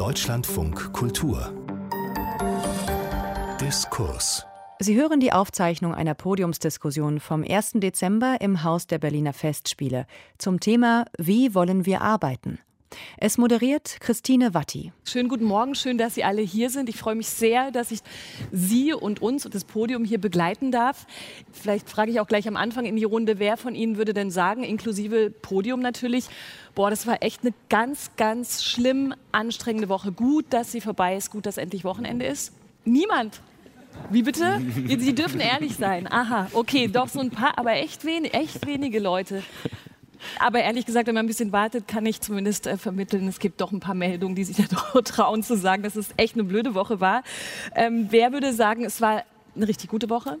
[0.00, 1.52] Deutschlandfunk Kultur
[3.60, 4.46] Diskurs
[4.78, 7.72] Sie hören die Aufzeichnung einer Podiumsdiskussion vom 1.
[7.74, 10.06] Dezember im Haus der Berliner Festspiele
[10.38, 12.60] zum Thema Wie wollen wir arbeiten?
[13.18, 14.92] Es moderiert Christine Watti.
[15.04, 16.88] Schönen guten Morgen, schön, dass Sie alle hier sind.
[16.88, 18.00] Ich freue mich sehr, dass ich
[18.50, 21.06] Sie und uns und das Podium hier begleiten darf.
[21.52, 24.30] Vielleicht frage ich auch gleich am Anfang in die Runde, wer von Ihnen würde denn
[24.30, 26.26] sagen, inklusive Podium natürlich,
[26.74, 30.12] boah, das war echt eine ganz, ganz schlimm anstrengende Woche.
[30.12, 32.52] Gut, dass sie vorbei ist, gut, dass endlich Wochenende ist.
[32.84, 33.40] Niemand.
[34.08, 34.60] Wie bitte?
[34.86, 36.10] Sie dürfen ehrlich sein.
[36.10, 39.42] Aha, okay, doch so ein paar, aber echt, wen, echt wenige Leute.
[40.38, 43.60] Aber ehrlich gesagt, wenn man ein bisschen wartet, kann ich zumindest äh, vermitteln, es gibt
[43.60, 46.74] doch ein paar Meldungen, die sich da trauen zu sagen, dass es echt eine blöde
[46.74, 47.22] Woche war.
[47.74, 49.24] Ähm, wer würde sagen, es war
[49.56, 50.38] eine richtig gute Woche?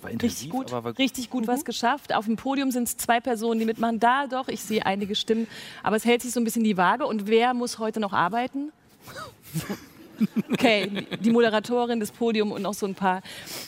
[0.00, 1.48] War intensiv, richtig gut, war richtig gut Mhm.
[1.48, 2.14] was geschafft.
[2.14, 4.00] Auf dem Podium sind es zwei Personen, die mitmachen.
[4.00, 5.46] Da doch, ich sehe einige Stimmen.
[5.82, 7.06] Aber es hält sich so ein bisschen die Waage.
[7.06, 8.72] Und wer muss heute noch arbeiten?
[10.52, 13.22] Okay, die Moderatorin, das Podium und noch so ein paar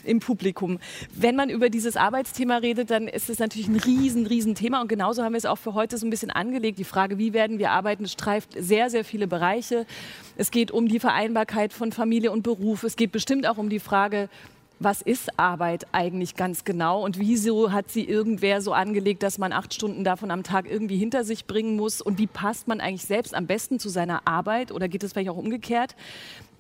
[0.05, 0.79] im Publikum.
[1.13, 4.81] Wenn man über dieses Arbeitsthema redet, dann ist es natürlich ein riesen, riesen Thema.
[4.81, 6.79] Und genauso haben wir es auch für heute so ein bisschen angelegt.
[6.79, 9.87] Die Frage, wie werden wir arbeiten, streift sehr, sehr viele Bereiche.
[10.37, 12.85] Es geht um die Vereinbarkeit von Familie und Beruf.
[12.85, 14.29] Es geht bestimmt auch um die Frage,
[14.81, 17.03] was ist Arbeit eigentlich ganz genau?
[17.03, 20.99] Und wieso hat sie irgendwer so angelegt, dass man acht Stunden davon am Tag irgendwie
[20.99, 22.01] hinter sich bringen muss?
[22.01, 24.73] Und wie passt man eigentlich selbst am besten zu seiner Arbeit?
[24.73, 25.95] Oder geht es vielleicht auch umgekehrt?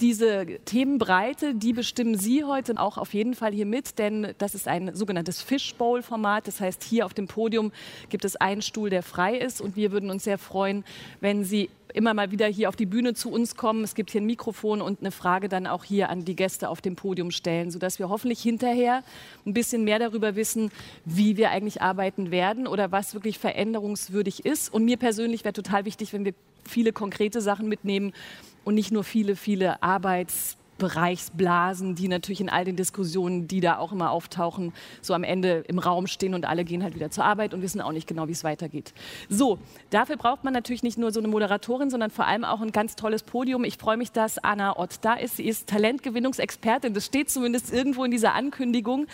[0.00, 4.67] Diese Themenbreite, die bestimmen Sie heute auch auf jeden Fall hier mit, denn das ist
[4.67, 6.48] ein sogenanntes Fishbowl-Format.
[6.48, 7.70] Das heißt, hier auf dem Podium
[8.09, 10.84] gibt es einen Stuhl, der frei ist und wir würden uns sehr freuen,
[11.20, 13.84] wenn Sie immer mal wieder hier auf die Bühne zu uns kommen.
[13.84, 16.81] Es gibt hier ein Mikrofon und eine Frage dann auch hier an die Gäste auf
[16.81, 19.05] dem Podium stellen, sodass wir hoffentlich hinterher
[19.47, 20.72] ein bisschen mehr darüber wissen,
[21.05, 24.75] wie wir eigentlich arbeiten werden oder was wirklich veränderungswürdig ist.
[24.75, 26.34] Und mir persönlich wäre total wichtig, wenn wir
[26.65, 28.12] viele konkrete Sachen mitnehmen
[28.65, 33.93] und nicht nur viele, viele Arbeitsbereichsblasen, die natürlich in all den Diskussionen, die da auch
[33.93, 37.55] immer auftauchen, so am Ende im Raum stehen und alle gehen halt wieder zur Arbeit
[37.55, 38.93] und wissen auch nicht genau, wie es weitergeht.
[39.28, 39.59] So,
[39.91, 42.97] dafür braucht man natürlich nicht nur so eine Moderatorin, sondern vor allem auch ein ganz
[42.97, 43.65] tolles Podium.
[43.65, 45.37] Ich freue mich, dass Anna Ott da ist.
[45.37, 46.94] Sie ist Talentgewinnungsexpertin.
[46.94, 49.06] Das steht zumindest irgendwo in dieser Ankündigung.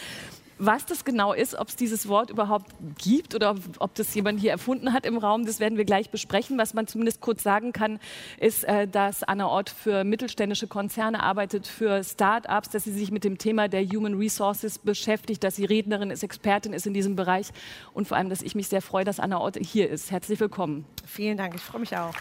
[0.63, 4.51] Was das genau ist, ob es dieses Wort überhaupt gibt oder ob, das jemand hier
[4.51, 6.59] erfunden hat im Raum, das werden wir gleich besprechen.
[6.59, 7.99] Was man zumindest kurz sagen kann,
[8.39, 13.25] ist, äh, dass Anna Ott für mittelständische Konzerne arbeitet, für Start-ups, dass sie sich mit
[13.25, 17.47] dem Thema der Human Resources beschäftigt, dass sie Rednerin ist, Expertin ist in diesem Bereich
[17.95, 20.11] und vor allem, dass ich mich sehr freue, dass Anna Ott hier ist.
[20.11, 20.85] Herzlich willkommen.
[21.07, 22.13] Vielen Dank, ich freue mich auch.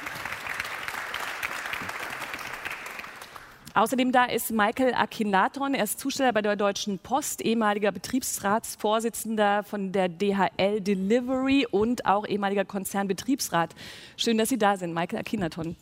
[3.80, 9.94] Außerdem da ist Michael Akinlaton, er ist Zusteller bei der Deutschen Post, ehemaliger Betriebsratsvorsitzender von
[9.94, 13.74] der DHL Delivery und auch ehemaliger Konzernbetriebsrat.
[14.18, 15.78] Schön, dass Sie da sind, Michael Akinlaton.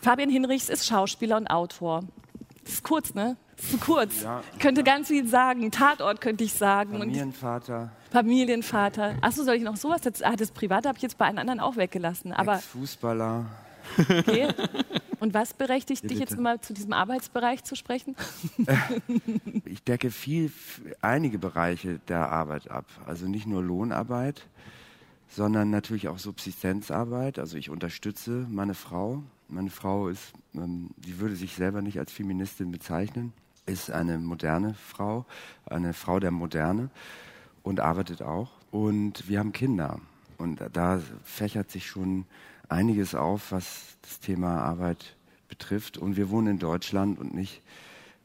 [0.00, 2.04] Fabian Hinrichs ist Schauspieler und Autor.
[2.64, 3.36] Das ist kurz, ne?
[3.56, 4.22] Das ist zu kurz.
[4.22, 4.42] Ja.
[4.54, 5.70] Ich könnte ganz viel sagen.
[5.70, 6.94] Tatort könnte ich sagen.
[6.94, 9.16] Und Familienvater, Familienvater.
[9.22, 10.24] Achso, soll ich noch sowas dazu?
[10.24, 12.32] Ah, das Private habe ich jetzt bei allen anderen auch weggelassen.
[12.32, 13.46] Aber Fußballer.
[13.98, 14.48] okay.
[15.18, 18.14] Und was berechtigt Ja, dich jetzt immer zu diesem Arbeitsbereich zu sprechen?
[19.64, 20.52] Ich decke viel,
[21.00, 22.84] einige Bereiche der Arbeit ab.
[23.06, 24.46] Also nicht nur Lohnarbeit,
[25.28, 27.38] sondern natürlich auch Subsistenzarbeit.
[27.38, 29.22] Also ich unterstütze meine Frau.
[29.48, 33.32] Meine Frau ist, ähm, sie würde sich selber nicht als Feministin bezeichnen,
[33.64, 35.24] ist eine moderne Frau,
[35.64, 36.90] eine Frau der Moderne
[37.62, 38.50] und arbeitet auch.
[38.70, 40.00] Und wir haben Kinder.
[40.38, 42.24] Und da fächert sich schon
[42.68, 45.16] einiges auf, was das Thema Arbeit
[45.48, 45.98] betrifft.
[45.98, 47.62] Und wir wohnen in Deutschland und nicht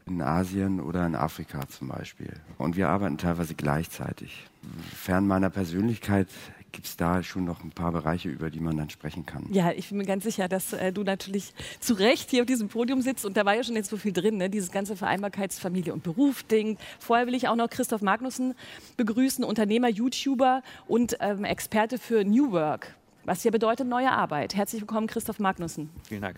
[0.05, 2.33] in Asien oder in Afrika zum Beispiel.
[2.57, 4.47] Und wir arbeiten teilweise gleichzeitig.
[4.95, 6.29] Fern meiner Persönlichkeit
[6.77, 9.47] gibt es da schon noch ein paar Bereiche, über die man dann sprechen kann.
[9.51, 12.67] Ja, ich bin mir ganz sicher, dass äh, du natürlich zu Recht hier auf diesem
[12.69, 14.47] Podium sitzt und da war ja schon jetzt so viel drin, ne?
[14.47, 16.77] dieses ganze Vereinbarkeitsfamilie- und Beruf-Ding.
[16.99, 18.53] Vorher will ich auch noch Christoph Magnussen
[18.95, 22.95] begrüßen, Unternehmer, YouTuber und ähm, Experte für New Work.
[23.25, 24.53] Was hier bedeutet neue Arbeit.
[24.53, 25.89] Herzlich willkommen, Christoph Magnussen.
[26.07, 26.37] Vielen Dank.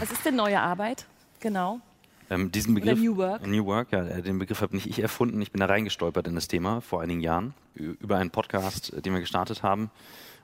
[0.00, 1.06] Was ist denn neue Arbeit?
[1.38, 1.80] Genau.
[2.30, 3.46] Ähm, diesen Oder Begriff, New Work?
[3.46, 5.40] New Work, ja, äh, den Begriff habe nicht ich erfunden.
[5.40, 9.12] Ich bin da reingestolpert in das Thema vor einigen Jahren über einen Podcast, äh, den
[9.14, 9.84] wir gestartet haben.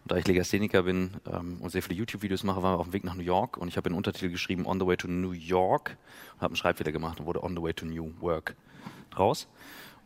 [0.03, 2.93] Und da ich Legastheniker bin ähm, und sehr viele YouTube-Videos mache, waren wir auf dem
[2.93, 5.33] Weg nach New York und ich habe den Untertitel geschrieben On the way to New
[5.33, 5.97] York
[6.35, 8.55] und habe einen Schreibfehler gemacht und wurde On the way to New Work
[9.11, 9.49] draus.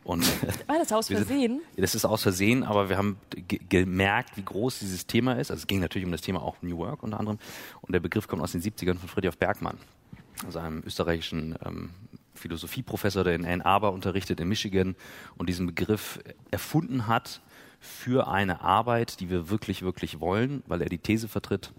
[0.05, 0.25] Und
[0.67, 1.61] War das aus sind- Versehen?
[1.75, 3.17] Ja, das ist aus Versehen, aber wir haben
[3.47, 5.51] ge gemerkt, wie groß dieses Thema ist.
[5.51, 7.37] Also es ging natürlich um das Thema auch New Work unter anderem.
[7.81, 9.77] Und der Begriff kommt aus den 70ern von Friedrich Bergmann,
[10.45, 11.91] also einem österreichischen ähm,
[12.33, 14.95] Philosophieprofessor, der in Ann Arbor unterrichtet in Michigan
[15.37, 16.19] und diesen Begriff
[16.51, 17.41] erfunden hat
[17.79, 21.73] für eine Arbeit, die wir wirklich, wirklich wollen, weil er die These vertritt,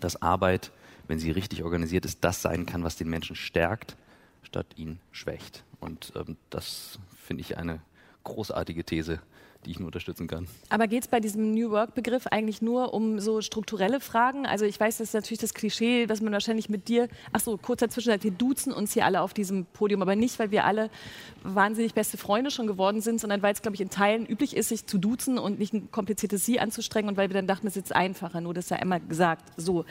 [0.00, 0.72] dass Arbeit,
[1.08, 3.96] wenn sie richtig organisiert ist, das sein kann, was den Menschen stärkt,
[4.42, 5.64] statt ihn schwächt.
[5.80, 7.80] Und ähm, das finde ich eine
[8.24, 9.20] großartige These,
[9.66, 10.46] die ich nur unterstützen kann.
[10.70, 14.46] Aber geht es bei diesem New Work-Begriff eigentlich nur um so strukturelle Fragen?
[14.46, 17.58] Also ich weiß, das ist natürlich das Klischee, dass man wahrscheinlich mit dir, ach so,
[17.58, 20.88] kurz dazwischen, wir duzen uns hier alle auf diesem Podium, aber nicht, weil wir alle
[21.42, 24.70] wahnsinnig beste Freunde schon geworden sind, sondern weil es, glaube ich, in Teilen üblich ist,
[24.70, 27.76] sich zu duzen und nicht ein kompliziertes Sie anzustrengen und weil wir dann dachten, es
[27.76, 29.44] ist jetzt einfacher, nur das ist ja immer gesagt.
[29.58, 29.84] So,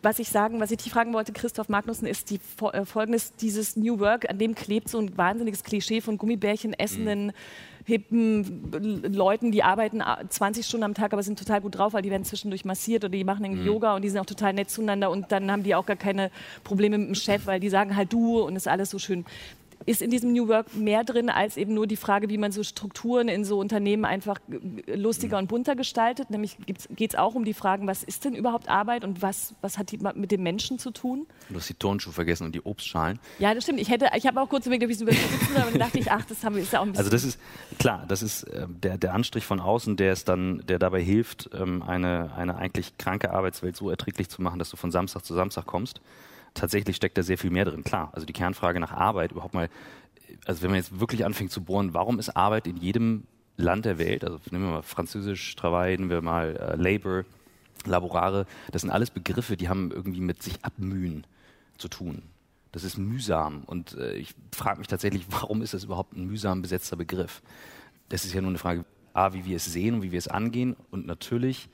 [0.00, 2.38] was ich sagen, was ich dich fragen wollte, Christoph Magnussen, ist die
[2.72, 7.26] äh, folgendes, dieses New Work, an dem klebt so ein wahnsinniges Klischee von Gummibärchen essenden
[7.26, 7.32] mhm
[7.88, 8.70] hippen
[9.14, 12.24] Leuten, die arbeiten 20 Stunden am Tag, aber sind total gut drauf, weil die werden
[12.24, 13.68] zwischendurch massiert oder die machen irgendwie mhm.
[13.68, 16.30] Yoga und die sind auch total nett zueinander und dann haben die auch gar keine
[16.64, 19.24] Probleme mit dem Chef, weil die sagen halt du und ist alles so schön
[19.88, 22.62] ist in diesem New Work mehr drin als eben nur die Frage, wie man so
[22.62, 24.38] Strukturen in so Unternehmen einfach
[24.86, 26.28] lustiger und bunter gestaltet.
[26.28, 29.78] Nämlich geht es auch um die Fragen, was ist denn überhaupt Arbeit und was, was
[29.78, 31.26] hat die mit dem Menschen zu tun?
[31.48, 33.18] Du hast die Turnschuhe vergessen und die Obstschalen.
[33.38, 33.80] Ja, das stimmt.
[33.80, 36.24] Ich, ich habe auch kurz überlegt, ob ich es übersetzen aber dann dachte ich, ach,
[36.26, 37.06] das haben wir, ist ja auch ein bisschen...
[37.06, 37.40] Also das ist,
[37.78, 41.48] klar, das ist äh, der, der Anstrich von außen, der es dann, der dabei hilft,
[41.54, 45.34] ähm, eine, eine eigentlich kranke Arbeitswelt so erträglich zu machen, dass du von Samstag zu
[45.34, 46.02] Samstag kommst
[46.54, 47.84] tatsächlich steckt da sehr viel mehr drin.
[47.84, 49.68] Klar, also die Kernfrage nach Arbeit, überhaupt mal,
[50.44, 53.24] also wenn man jetzt wirklich anfängt zu bohren, warum ist Arbeit in jedem
[53.56, 57.24] Land der Welt, also nehmen wir mal Französisch, Travail, nehmen wir mal äh, Labor,
[57.84, 61.26] Laborare, das sind alles Begriffe, die haben irgendwie mit sich abmühen
[61.76, 62.22] zu tun.
[62.72, 66.62] Das ist mühsam und äh, ich frage mich tatsächlich, warum ist das überhaupt ein mühsam
[66.62, 67.42] besetzter Begriff?
[68.08, 70.28] Das ist ja nur eine Frage, A, wie wir es sehen und wie wir es
[70.28, 71.68] angehen und natürlich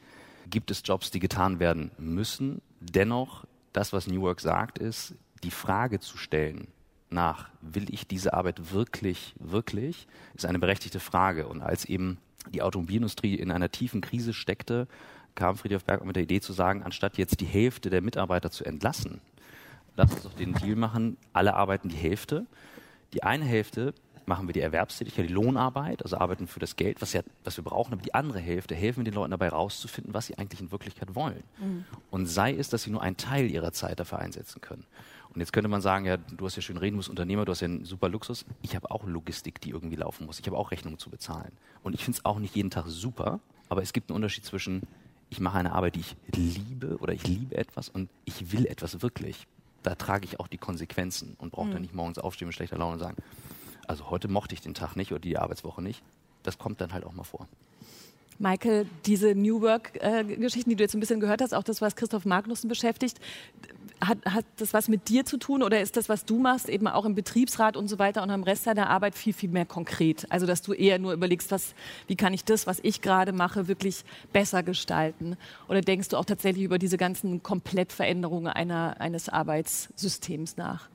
[0.48, 2.62] gibt es Jobs, die getan werden müssen.
[2.80, 3.44] Dennoch
[3.74, 6.68] das, was New Work sagt, ist, die Frage zu stellen
[7.10, 11.46] nach, will ich diese Arbeit wirklich, wirklich, ist eine berechtigte Frage.
[11.46, 12.18] Und als eben
[12.50, 14.88] die Automobilindustrie in einer tiefen Krise steckte,
[15.34, 18.64] kam Friedrich Berg mit der Idee zu sagen, anstatt jetzt die Hälfte der Mitarbeiter zu
[18.64, 19.20] entlassen,
[19.96, 22.46] lass uns doch den Deal machen, alle arbeiten die Hälfte.
[23.12, 23.94] Die eine Hälfte
[24.26, 27.64] machen wir die Erwerbstätigkeit, die Lohnarbeit, also arbeiten für das Geld, was, ja, was wir
[27.64, 30.70] brauchen, aber die andere Hälfte helfen wir den Leuten dabei rauszufinden, was sie eigentlich in
[30.72, 31.42] Wirklichkeit wollen.
[31.58, 31.84] Mhm.
[32.10, 34.84] Und sei es, dass sie nur einen Teil ihrer Zeit dafür einsetzen können.
[35.34, 37.50] Und jetzt könnte man sagen, ja, du hast ja schön reden, du bist Unternehmer, du
[37.50, 38.44] hast ja einen super Luxus.
[38.62, 40.38] Ich habe auch Logistik, die irgendwie laufen muss.
[40.38, 41.50] Ich habe auch Rechnungen zu bezahlen.
[41.82, 44.82] Und ich finde es auch nicht jeden Tag super, aber es gibt einen Unterschied zwischen,
[45.30, 49.02] ich mache eine Arbeit, die ich liebe oder ich liebe etwas und ich will etwas
[49.02, 49.48] wirklich.
[49.82, 51.72] Da trage ich auch die Konsequenzen und brauche mhm.
[51.72, 53.16] dann nicht morgens aufstehen mit schlechter Laune und sagen,
[53.88, 56.02] also heute mochte ich den Tag nicht oder die Arbeitswoche nicht.
[56.42, 57.48] Das kommt dann halt auch mal vor.
[58.38, 61.94] Michael, diese New Work-Geschichten, äh, die du jetzt ein bisschen gehört hast, auch das, was
[61.94, 63.20] Christoph Magnussen beschäftigt,
[64.00, 66.88] hat, hat, das was mit dir zu tun oder ist das, was du machst, eben
[66.88, 70.26] auch im Betriebsrat und so weiter und am Rest deiner Arbeit viel, viel mehr konkret?
[70.31, 71.75] Also, dass du eher nur überlegst, was,
[72.06, 75.36] wie kann ich das, was ich gerade mache, wirklich besser gestalten?
[75.69, 80.88] Oder denkst du auch tatsächlich über diese ganzen Komplettveränderungen einer, eines Arbeitssystems nach?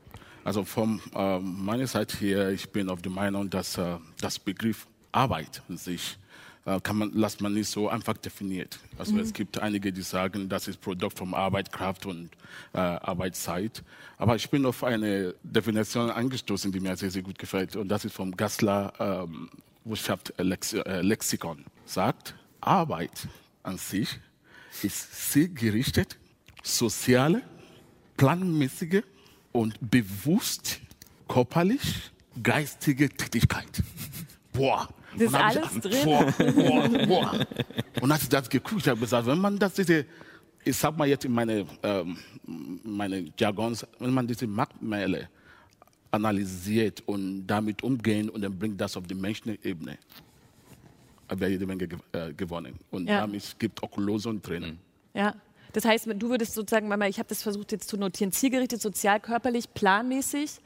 [0.44, 4.88] Also von äh, meiner Seite her, ich bin auf der Meinung, dass äh, das Begriff
[5.12, 6.18] Arbeit sich
[6.65, 8.80] äh, kann man, lässt man nicht so einfach definiert.
[8.97, 9.19] Also mhm.
[9.19, 12.30] es gibt einige, die sagen, das ist Produkt von Arbeit, Kraft und
[12.74, 13.83] äh, Arbeitszeit.
[14.18, 17.75] Aber ich bin auf eine Definition angestoßen, die mir sehr, sehr gut gefällt.
[17.75, 19.50] Und das ist vom Gassler ähm,
[19.86, 21.65] Wirtschaft Lex äh, Lexikon.
[21.86, 23.27] Sagt, Arbeit
[23.63, 24.19] an sich
[24.84, 26.17] ist zielgerichtet,
[26.62, 27.41] soziale,
[28.17, 29.01] planmäßige
[29.51, 30.79] und bewusst
[31.27, 33.84] körperlich geistige Tätigkeit.
[34.53, 34.88] Boah.
[35.13, 36.06] Das ist alles ich, drin.
[36.06, 37.48] Boah, boah, boah.
[38.01, 40.06] Und als ich das geguckt habe, gesagt, wenn man das diese,
[40.63, 42.18] ich sag mal jetzt in meine, ähm,
[42.84, 45.29] meine Jargons, wenn man diese Marktmähle
[46.12, 49.98] analysiert und damit umgehen und dann bringt das auf die menschliche Ebene,
[51.27, 52.75] haben wir jede Menge äh, gewonnen.
[52.91, 53.22] Und ja.
[53.22, 54.79] damit gibt auch Lösungen drin.
[55.13, 55.36] Ja.
[55.73, 59.19] Das heißt, du würdest sozusagen, Mama, ich habe das versucht jetzt zu notieren, zielgerichtet, sozial,
[59.19, 60.59] körperlich, planmäßig.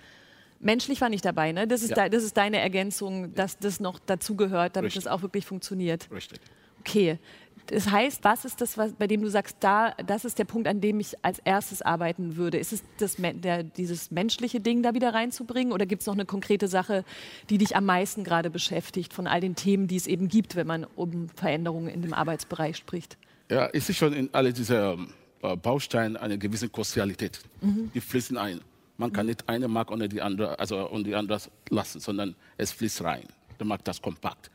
[0.60, 1.67] Menschlich war nicht dabei, ne?
[1.67, 2.03] Das ist, ja.
[2.03, 5.03] de, das ist deine Ergänzung, dass das noch dazugehört, damit Richtig.
[5.03, 6.10] das auch wirklich funktioniert.
[6.10, 6.39] Richtig.
[6.79, 7.19] Okay.
[7.67, 10.67] Das heißt, was ist das, was, bei dem du sagst, da, das ist der Punkt,
[10.67, 12.57] an dem ich als erstes arbeiten würde?
[12.57, 16.25] Ist es das, der, dieses menschliche Ding da wieder reinzubringen oder gibt es noch eine
[16.25, 17.05] konkrete Sache,
[17.50, 20.67] die dich am meisten gerade beschäftigt von all den Themen, die es eben gibt, wenn
[20.67, 23.17] man um Veränderungen in dem Arbeitsbereich spricht?
[23.50, 24.98] Ja, es ist schon in alle diese
[25.42, 27.40] äh, Bausteine eine gewisse Kostialität.
[27.62, 27.92] Mhm.
[27.94, 28.62] Die fließen ein.
[28.98, 32.72] Man kann nicht eine Mark ohne die andere, also und die andere lassen, sondern es
[32.72, 33.28] fließt rein.
[33.60, 34.50] Der macht das kompakt.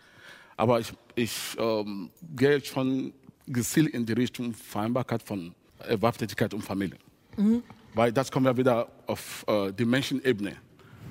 [0.57, 3.13] Aber ich, ich ähm, gehe schon
[3.47, 6.99] gezielt in die Richtung Vereinbarkeit von Erwerbstätigkeit und Familie.
[7.37, 7.63] Mhm.
[7.95, 10.57] Weil das kommt ja wieder auf äh, die Menschenebene.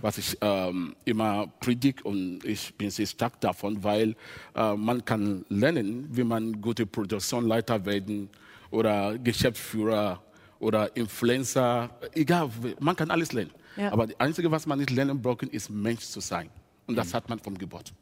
[0.01, 4.15] Was ich ähm, immer predige und ich bin sehr stark davon, weil
[4.55, 8.29] äh, man kann lernen, wie man gute Produktionsleiter werden
[8.71, 10.21] oder Geschäftsführer
[10.59, 12.49] oder Influencer, egal,
[12.79, 13.51] man kann alles lernen.
[13.75, 13.91] Ja.
[13.91, 16.49] Aber das Einzige, was man nicht lernen braucht, ist Mensch zu sein.
[16.87, 17.13] Und das mhm.
[17.13, 17.93] hat man vom Geburt.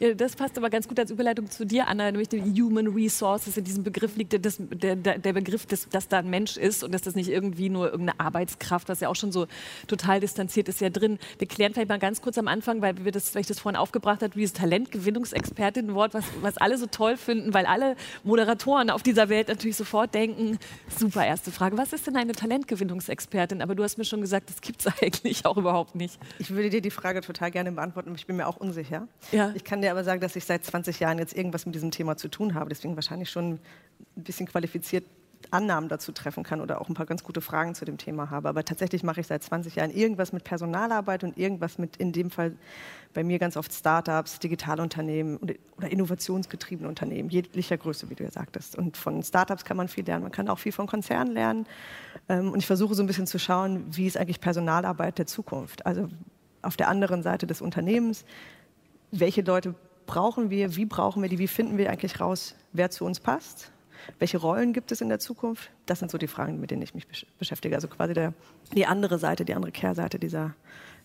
[0.00, 3.56] Ja, das passt aber ganz gut als Überleitung zu dir, Anna, nämlich die Human Resources.
[3.56, 6.92] In diesem Begriff liegt das, der, der, Begriff, dass, dass da ein Mensch ist und
[6.92, 9.46] dass das nicht irgendwie nur irgendeine Arbeitskraft, was ja auch schon so
[9.86, 11.18] total distanziert ist, ja drin.
[11.38, 13.76] Wir klären vielleicht mal ganz kurz am Anfang, weil wir das, weil ich das vorhin
[13.76, 19.28] aufgebracht habe, dieses Talentgewinnungsexpertin-Wort, was, was alle so toll finden, weil alle Moderatoren auf dieser
[19.28, 20.58] Welt natürlich sofort denken,
[20.98, 23.62] super erste Frage, was ist denn eine Talentgewinnungsexpertin?
[23.62, 26.18] Aber du hast mir schon gesagt, das gibt es eigentlich auch überhaupt nicht.
[26.40, 29.06] Ich würde dir die Frage total gerne beantworten, aber ich bin mir auch unsicher.
[29.30, 29.52] Ja.
[29.54, 32.16] Ich kann dir aber sagen, dass ich seit 20 Jahren jetzt irgendwas mit diesem Thema
[32.16, 32.68] zu tun habe.
[32.68, 33.60] Deswegen wahrscheinlich schon ein
[34.16, 35.04] bisschen qualifiziert
[35.50, 38.48] Annahmen dazu treffen kann oder auch ein paar ganz gute Fragen zu dem Thema habe.
[38.48, 42.30] Aber tatsächlich mache ich seit 20 Jahren irgendwas mit Personalarbeit und irgendwas mit, in dem
[42.30, 42.52] Fall
[43.12, 45.38] bei mir ganz oft Startups, Digitalunternehmen
[45.76, 48.76] oder innovationsgetriebene Unternehmen, jeglicher Größe, wie du ja sagtest.
[48.76, 51.66] Und von Startups kann man viel lernen, man kann auch viel von Konzernen lernen.
[52.28, 55.86] Ähm, und ich versuche so ein bisschen zu schauen, wie ist eigentlich Personalarbeit der Zukunft?
[55.86, 56.08] Also
[56.62, 58.24] auf der anderen Seite des Unternehmens,
[59.20, 59.74] welche Leute
[60.06, 63.70] brauchen wir, wie brauchen wir die, wie finden wir eigentlich raus, wer zu uns passt?
[64.18, 65.70] Welche Rollen gibt es in der Zukunft?
[65.86, 67.06] Das sind so die Fragen, mit denen ich mich
[67.38, 67.74] beschäftige.
[67.74, 68.34] Also quasi der,
[68.74, 70.54] die andere Seite, die andere Kehrseite dieser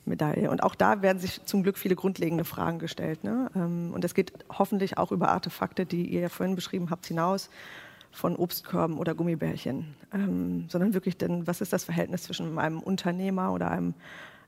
[0.05, 0.49] Medaille.
[0.49, 3.23] Und auch da werden sich zum Glück viele grundlegende Fragen gestellt.
[3.23, 3.49] Ne?
[3.55, 7.49] Ähm, und es geht hoffentlich auch über Artefakte, die ihr ja vorhin beschrieben habt, hinaus
[8.11, 13.53] von Obstkörben oder Gummibärchen, ähm, sondern wirklich denn, was ist das Verhältnis zwischen einem Unternehmer
[13.53, 13.93] oder einem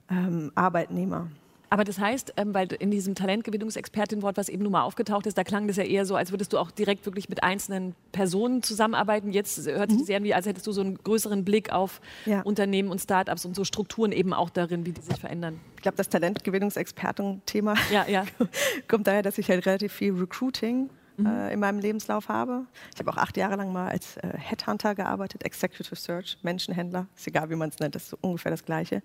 [0.10, 1.28] ähm, Arbeitnehmer?
[1.72, 5.46] Aber das heißt, ähm, weil in diesem Talentgewinnungsexpertin-Wort, was eben nun mal aufgetaucht ist, da
[5.46, 9.32] klang das ja eher so, als würdest du auch direkt wirklich mit einzelnen Personen zusammenarbeiten.
[9.32, 10.06] Jetzt hört sich mhm.
[10.06, 12.42] sehr an, wie als hättest du so einen größeren Blick auf ja.
[12.42, 15.62] Unternehmen und Startups und so Strukturen eben auch darin, wie die sich verändern.
[15.78, 18.26] Ich glaube, das Talentgewinnungsexperten-Thema ja, ja.
[18.90, 20.90] kommt daher, dass ich halt relativ viel Recruiting
[21.22, 21.28] mhm.
[21.28, 22.66] äh, in meinem Lebenslauf habe.
[22.94, 27.28] Ich habe auch acht Jahre lang mal als äh, Headhunter gearbeitet, Executive Search, Menschenhändler, ist
[27.28, 29.02] egal, wie man es nennt, das ist so ungefähr das Gleiche.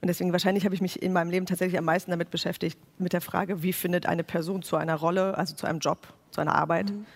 [0.00, 3.12] Und deswegen wahrscheinlich habe ich mich in meinem Leben tatsächlich am meisten damit beschäftigt, mit
[3.12, 6.54] der Frage, wie findet eine Person zu einer Rolle, also zu einem Job, zu einer
[6.54, 7.06] Arbeit mhm.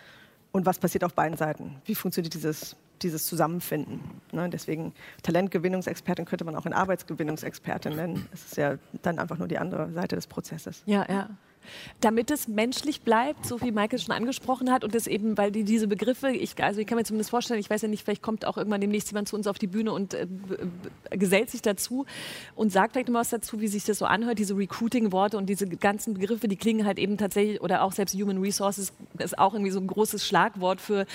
[0.52, 1.76] und was passiert auf beiden Seiten?
[1.84, 4.00] Wie funktioniert dieses dieses Zusammenfinden.
[4.30, 4.50] Ne?
[4.50, 4.92] Deswegen
[5.22, 8.28] Talentgewinnungsexpertin könnte man auch in Arbeitsgewinnungsexpertin nennen.
[8.30, 10.82] Es ist ja dann einfach nur die andere Seite des Prozesses.
[10.84, 11.30] Ja, ja
[12.00, 15.64] damit es menschlich bleibt, so wie Michael schon angesprochen hat und es eben, weil die,
[15.64, 18.44] diese Begriffe, ich, also ich kann mir zumindest vorstellen, ich weiß ja nicht, vielleicht kommt
[18.44, 20.26] auch irgendwann demnächst jemand zu uns auf die Bühne und äh,
[21.10, 22.06] gesellt sich dazu
[22.54, 25.66] und sagt vielleicht mal was dazu, wie sich das so anhört, diese Recruiting-Worte und diese
[25.68, 29.70] ganzen Begriffe, die klingen halt eben tatsächlich, oder auch selbst Human Resources ist auch irgendwie
[29.70, 31.06] so ein großes Schlagwort für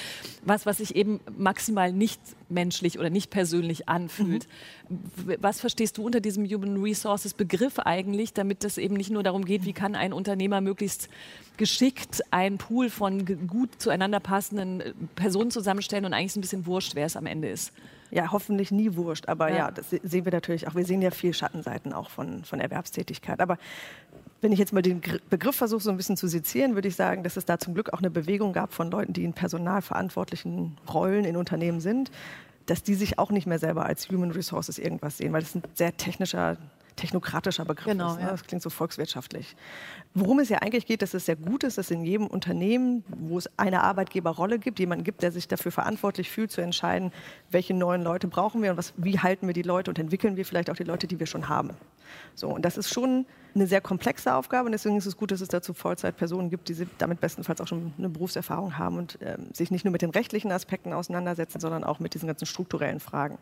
[0.43, 4.47] was, was sich eben maximal nicht menschlich oder nicht persönlich anfühlt.
[4.89, 5.35] Mhm.
[5.39, 9.45] Was verstehst du unter diesem Human Resources Begriff eigentlich, damit es eben nicht nur darum
[9.45, 11.09] geht, wie kann ein Unternehmer möglichst
[11.57, 16.95] geschickt einen Pool von gut zueinander passenden äh, Personen zusammenstellen und eigentlich ein bisschen wurscht,
[16.95, 17.71] wer es am Ende ist?
[18.11, 19.27] Ja, hoffentlich nie wurscht.
[19.27, 19.55] Aber ja.
[19.55, 20.75] ja, das sehen wir natürlich auch.
[20.75, 23.39] Wir sehen ja viel Schattenseiten auch von, von Erwerbstätigkeit.
[23.41, 23.57] Aber
[24.45, 27.23] wenn ich jetzt mal den Begriff versuche, so ein bisschen zu sezieren, würde ich sagen,
[27.23, 31.25] dass es da zum Glück auch eine Bewegung gab von Leuten, die in personalverantwortlichen Rollen
[31.25, 32.11] in Unternehmen sind,
[32.67, 35.63] dass die sich auch nicht mehr selber als Human Resources irgendwas sehen, weil das ein
[35.73, 36.57] sehr technischer
[36.95, 38.17] technokratischer Begriff genau, ist.
[38.17, 38.21] Ne?
[38.21, 38.29] Ja.
[38.29, 39.55] Das klingt so volkswirtschaftlich.
[40.13, 43.39] Worum es ja eigentlich geht, dass es sehr gut ist, dass in jedem Unternehmen, wo
[43.39, 47.11] es eine Arbeitgeberrolle gibt, jemanden gibt, der sich dafür verantwortlich fühlt, zu entscheiden,
[47.49, 50.45] welche neuen Leute brauchen wir und was, wie halten wir die Leute und entwickeln wir
[50.45, 51.71] vielleicht auch die Leute, die wir schon haben.
[52.35, 55.41] So, und das ist schon eine sehr komplexe Aufgabe und deswegen ist es gut, dass
[55.41, 59.71] es dazu Vollzeitpersonen gibt, die damit bestenfalls auch schon eine Berufserfahrung haben und ähm, sich
[59.71, 63.37] nicht nur mit den rechtlichen Aspekten auseinandersetzen, sondern auch mit diesen ganzen strukturellen Fragen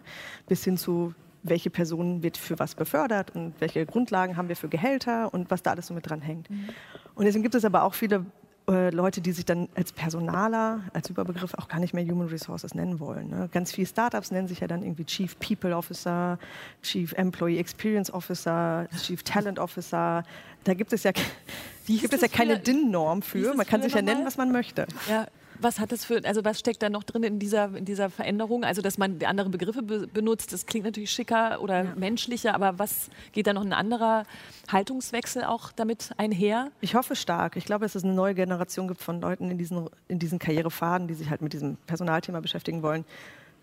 [0.47, 4.69] bis hin zu welche Person wird für was befördert und welche Grundlagen haben wir für
[4.69, 6.49] Gehälter und was da alles so mit dran hängt.
[6.49, 6.69] Mhm.
[7.15, 8.25] Und deswegen gibt es aber auch viele
[8.69, 12.73] äh, Leute, die sich dann als Personaler, als Überbegriff auch gar nicht mehr Human Resources
[12.73, 13.29] nennen wollen.
[13.29, 13.49] Ne?
[13.51, 16.39] Ganz viele Startups nennen sich ja dann irgendwie Chief People Officer,
[16.81, 20.23] Chief Employee Experience Officer, Chief Talent Officer.
[20.63, 21.11] Da gibt es ja,
[21.87, 23.53] gibt es ja keine DIN-Norm für.
[23.53, 24.87] Man kann sich ja nennen, was man möchte.
[25.09, 25.27] Ja,
[25.59, 28.63] was hat das für, also was steckt da noch drin in dieser, in dieser Veränderung?
[28.63, 31.95] Also, dass man andere Begriffe be benutzt, das klingt natürlich schicker oder ja.
[31.95, 34.23] menschlicher, aber was geht da noch ein anderer
[34.71, 36.71] Haltungswechsel auch damit einher?
[36.81, 37.55] Ich hoffe stark.
[37.55, 41.07] Ich glaube, dass es eine neue Generation gibt von Leuten in diesen, in diesen Karrierefaden,
[41.07, 43.05] die sich halt mit diesem Personalthema beschäftigen wollen,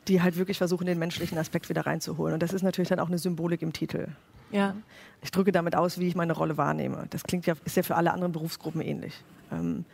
[0.09, 2.35] die halt wirklich versuchen, den menschlichen Aspekt wieder reinzuholen.
[2.35, 4.09] Und das ist natürlich dann auch eine Symbolik im Titel.
[4.51, 4.75] Ja.
[5.23, 7.07] Ich drücke damit aus, wie ich meine Rolle wahrnehme.
[7.11, 9.15] Das klingt ja, ist ja für alle anderen Berufsgruppen ähnlich.
[9.53, 9.85] Ähm,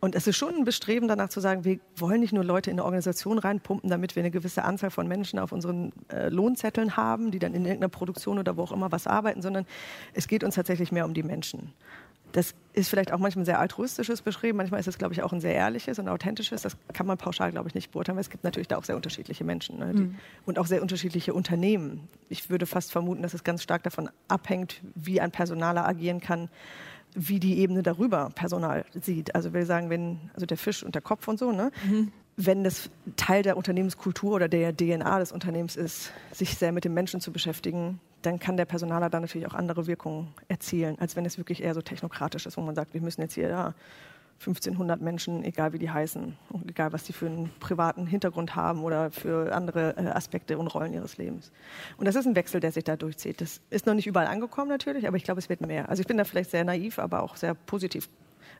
[0.00, 2.76] Und es ist schon ein Bestreben danach zu sagen, wir wollen nicht nur Leute in
[2.76, 7.30] eine Organisation reinpumpen, damit wir eine gewisse Anzahl von Menschen auf unseren äh, Lohnzetteln haben,
[7.30, 9.66] die dann in irgendeiner Produktion oder wo auch immer was arbeiten, sondern
[10.14, 11.74] es geht uns tatsächlich mehr um die Menschen.
[12.32, 15.32] Das ist vielleicht auch manchmal ein sehr altruistisches Beschrieben, manchmal ist es, glaube ich, auch
[15.32, 16.62] ein sehr ehrliches und authentisches.
[16.62, 18.96] Das kann man pauschal, glaube ich, nicht beurteilen, weil es gibt natürlich da auch sehr
[18.96, 20.14] unterschiedliche Menschen ne, die, mhm.
[20.46, 22.08] und auch sehr unterschiedliche Unternehmen.
[22.28, 26.48] Ich würde fast vermuten, dass es ganz stark davon abhängt, wie ein Personaler agieren kann,
[27.14, 29.34] wie die Ebene darüber Personal sieht.
[29.34, 31.70] Also wir sagen, wenn, also der Fisch und der Kopf und so, ne?
[31.88, 32.12] Mhm.
[32.36, 36.94] Wenn das Teil der Unternehmenskultur oder der DNA des Unternehmens ist, sich sehr mit den
[36.94, 41.26] Menschen zu beschäftigen, dann kann der Personaler da natürlich auch andere Wirkungen erzielen, als wenn
[41.26, 43.74] es wirklich eher so technokratisch ist, wo man sagt, wir müssen jetzt hier ja,
[44.40, 46.34] 1500 Menschen, egal wie die heißen,
[46.66, 50.94] egal was die für einen privaten Hintergrund haben oder für andere äh, Aspekte und Rollen
[50.94, 51.52] ihres Lebens.
[51.98, 53.42] Und das ist ein Wechsel, der sich da durchzieht.
[53.42, 55.90] Das ist noch nicht überall angekommen natürlich, aber ich glaube, es wird mehr.
[55.90, 58.08] Also ich bin da vielleicht sehr naiv, aber auch sehr positiv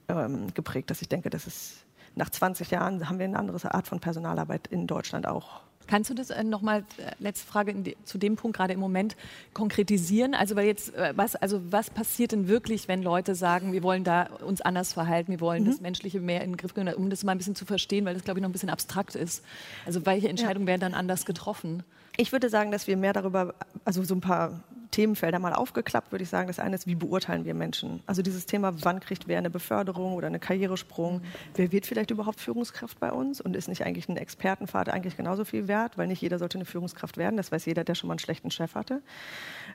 [0.09, 3.89] ähm, geprägt, dass ich denke, dass es nach 20 Jahren haben wir eine andere Art
[3.89, 8.17] von Personalarbeit in Deutschland auch Kannst du das äh, nochmal, äh, letzte Frage die, zu
[8.17, 9.17] dem Punkt gerade im Moment,
[9.55, 10.35] konkretisieren?
[10.35, 14.05] Also, weil jetzt, äh, was, also was passiert denn wirklich, wenn Leute sagen, wir wollen
[14.05, 15.67] da uns anders verhalten, wir wollen mhm.
[15.67, 18.15] das Menschliche mehr in den Griff nehmen, um das mal ein bisschen zu verstehen, weil
[18.15, 19.43] das, glaube ich, noch ein bisschen abstrakt ist.
[19.85, 20.73] Also, welche Entscheidungen ja.
[20.73, 21.83] werden dann anders getroffen?
[22.17, 23.55] Ich würde sagen, dass wir mehr darüber,
[23.85, 26.49] also so ein paar Themenfelder mal aufgeklappt, würde ich sagen.
[26.49, 28.03] Das eine ist, wie beurteilen wir Menschen?
[28.07, 31.19] Also dieses Thema, wann kriegt wer eine Beförderung oder eine Karrieresprung?
[31.19, 31.23] Mhm.
[31.55, 33.41] Wer wird vielleicht überhaupt Führungskraft bei uns?
[33.41, 35.97] Und ist nicht eigentlich ein Expertenpfad eigentlich genauso viel wert?
[35.99, 37.37] Weil nicht jeder sollte eine Führungskraft werden.
[37.37, 39.03] Das weiß jeder, der schon mal einen schlechten Chef hatte.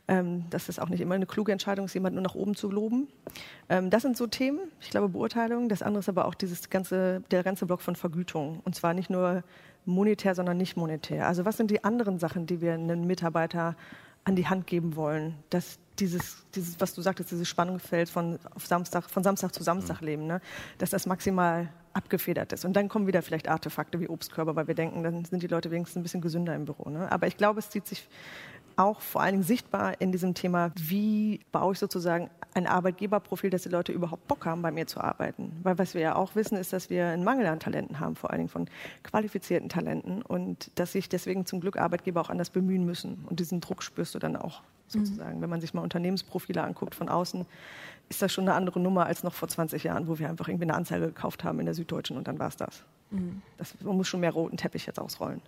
[0.08, 3.08] Ähm, das ist auch nicht immer eine kluge Entscheidung, jemanden nur nach oben zu loben.
[3.70, 5.70] Ähm, das sind so Themen, ich glaube, Beurteilung.
[5.70, 8.60] Das andere ist aber auch dieses ganze, der ganze Block von Vergütung.
[8.64, 9.44] Und zwar nicht nur
[9.86, 11.28] monetär, sondern nicht monetär.
[11.28, 13.76] Also was sind die anderen Sachen, die wir einem Mitarbeiter
[14.26, 18.66] an die Hand geben wollen, dass dieses, dieses, was du sagtest, dieses Spannungsfeld von, auf
[18.66, 20.08] Samstag, von Samstag zu Samstag mhm.
[20.08, 20.42] leben, ne,
[20.78, 22.66] dass das maximal abgefedert ist.
[22.66, 25.72] Und dann kommen wieder vielleicht Artefakte wie Obstkörper, weil wir denken, dann sind die Leute
[25.72, 26.90] wenigstens ein bisschen gesünder im Büro.
[26.90, 27.10] Ne?
[27.10, 28.10] Aber ich glaube, es zieht sich
[28.78, 33.64] auch vor allen Dingen sichtbar in diesem Thema, wie baue ich sozusagen ein Arbeitgeberprofil, dass
[33.64, 35.52] die Leute überhaupt Bock haben, bei mir zu arbeiten.
[35.64, 38.30] Weil was wir ja auch wissen, ist, dass wir einen Mangel an Talenten haben, vor
[38.30, 38.70] allen Dingen von
[39.04, 43.26] qualifizierten Talenten und dass sich deswegen zum Glück Arbeitgeber auch anders bemühen müssen.
[43.30, 45.38] Und diesen Druck spürst du dann auch sozusagen.
[45.38, 45.42] Mhm.
[45.42, 47.46] Wenn man sich mal Unternehmensprofile anguckt von außen,
[48.08, 50.66] ist das schon eine andere Nummer als noch vor 20 Jahren, wo wir einfach irgendwie
[50.66, 52.84] eine Anzeige gekauft haben in der Süddeutschen und dann war es das.
[53.12, 53.42] Mhm.
[53.58, 53.76] das.
[53.82, 55.42] Man muss schon mehr roten Teppich jetzt ausrollen.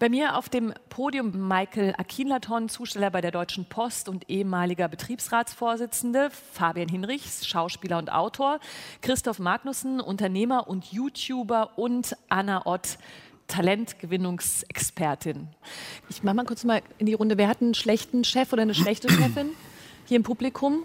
[0.00, 6.30] Bei mir auf dem Podium Michael Akinlaton, Zusteller bei der Deutschen Post und ehemaliger Betriebsratsvorsitzende,
[6.52, 8.60] Fabian Hinrichs, Schauspieler und Autor,
[9.02, 12.96] Christoph Magnussen, Unternehmer und YouTuber und Anna Ott,
[13.48, 15.48] Talentgewinnungsexpertin.
[16.08, 17.36] Ich mache mal kurz mal in die Runde.
[17.36, 19.48] Wer hat einen schlechten Chef oder eine schlechte Chefin
[20.06, 20.84] hier im Publikum?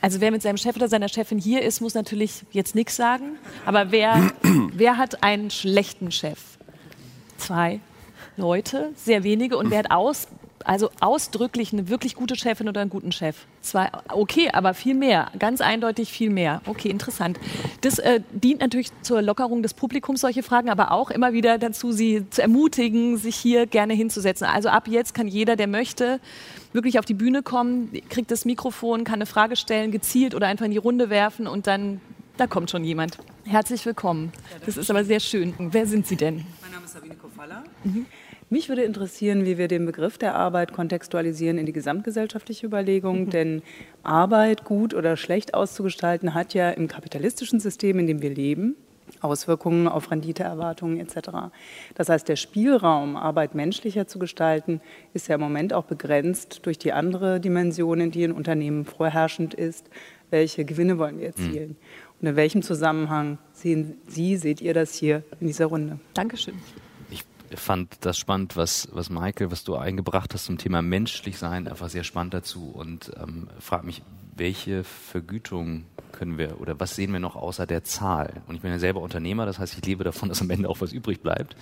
[0.00, 3.38] Also wer mit seinem Chef oder seiner Chefin hier ist, muss natürlich jetzt nichts sagen.
[3.66, 4.30] Aber wer,
[4.72, 6.38] wer hat einen schlechten Chef?
[7.38, 7.80] Zwei,
[8.36, 9.56] Leute, sehr wenige.
[9.58, 10.28] Und wer hat aus,
[10.64, 13.36] also ausdrücklich eine wirklich gute Chefin oder einen guten Chef?
[13.60, 16.62] Zwei, okay, aber viel mehr, ganz eindeutig viel mehr.
[16.66, 17.38] Okay, interessant.
[17.82, 21.92] Das äh, dient natürlich zur Lockerung des Publikums, solche Fragen, aber auch immer wieder dazu,
[21.92, 24.46] sie zu ermutigen, sich hier gerne hinzusetzen.
[24.46, 26.20] Also ab jetzt kann jeder, der möchte,
[26.72, 30.64] wirklich auf die Bühne kommen, kriegt das Mikrofon, kann eine Frage stellen, gezielt oder einfach
[30.64, 32.00] in die Runde werfen und dann,
[32.38, 33.18] da kommt schon jemand.
[33.44, 34.32] Herzlich willkommen.
[34.64, 35.52] Das ist aber sehr schön.
[35.58, 36.46] Wer sind Sie denn?
[36.62, 37.64] Mein Name ist Sabine Kofalla.
[37.84, 38.06] Mhm.
[38.52, 43.30] Mich würde interessieren, wie wir den Begriff der Arbeit kontextualisieren in die gesamtgesellschaftliche Überlegung, mhm.
[43.30, 43.62] denn
[44.02, 48.76] Arbeit gut oder schlecht auszugestalten hat ja im kapitalistischen System, in dem wir leben,
[49.22, 51.30] Auswirkungen auf Renditeerwartungen etc.
[51.94, 54.82] Das heißt, der Spielraum, Arbeit menschlicher zu gestalten,
[55.14, 59.88] ist ja im Moment auch begrenzt durch die andere Dimension, die in Unternehmen vorherrschend ist.
[60.28, 61.70] Welche Gewinne wollen wir erzielen?
[61.70, 61.76] Mhm.
[62.20, 65.98] Und in welchem Zusammenhang sehen Sie, seht ihr das hier in dieser Runde?
[66.12, 66.56] Dankeschön
[67.56, 71.88] fand das spannend, was, was Michael, was du eingebracht hast zum Thema menschlich sein, einfach
[71.88, 74.02] sehr spannend dazu und ähm, frag mich,
[74.34, 78.42] welche Vergütung können wir oder was sehen wir noch außer der Zahl?
[78.46, 80.80] Und ich bin ja selber Unternehmer, das heißt, ich lebe davon, dass am Ende auch
[80.80, 81.56] was übrig bleibt.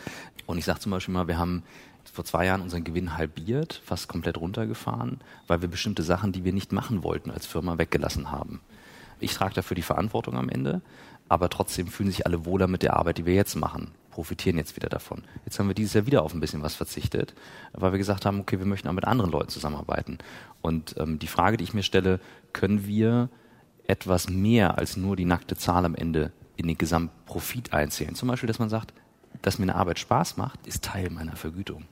[0.47, 1.63] Und ich sage zum Beispiel mal, wir haben
[2.05, 6.53] vor zwei Jahren unseren Gewinn halbiert, fast komplett runtergefahren, weil wir bestimmte Sachen, die wir
[6.53, 8.61] nicht machen wollten als Firma, weggelassen haben.
[9.19, 10.81] Ich trage dafür die Verantwortung am Ende,
[11.29, 14.77] aber trotzdem fühlen sich alle wohler mit der Arbeit, die wir jetzt machen profitieren jetzt
[14.77, 15.23] wieder davon.
[15.47, 17.33] Jetzt haben wir dieses Jahr wieder auf ein bisschen was verzichtet,
[17.73, 20.19] weil wir gesagt haben, okay, wir möchten auch mit anderen Leuten zusammenarbeiten.
[20.61, 22.21] Und ähm, die Frage, die ich mir stelle,
[22.53, 23.31] können wir
[23.87, 28.15] etwas mehr als nur die nackte Zahl am Ende in den Gesamtprofit einzählen?
[28.15, 28.93] Zum Beispiel, dass man sagt,
[29.41, 31.85] dass mir eine Arbeit Spaß macht, ist Teil meiner Vergütung.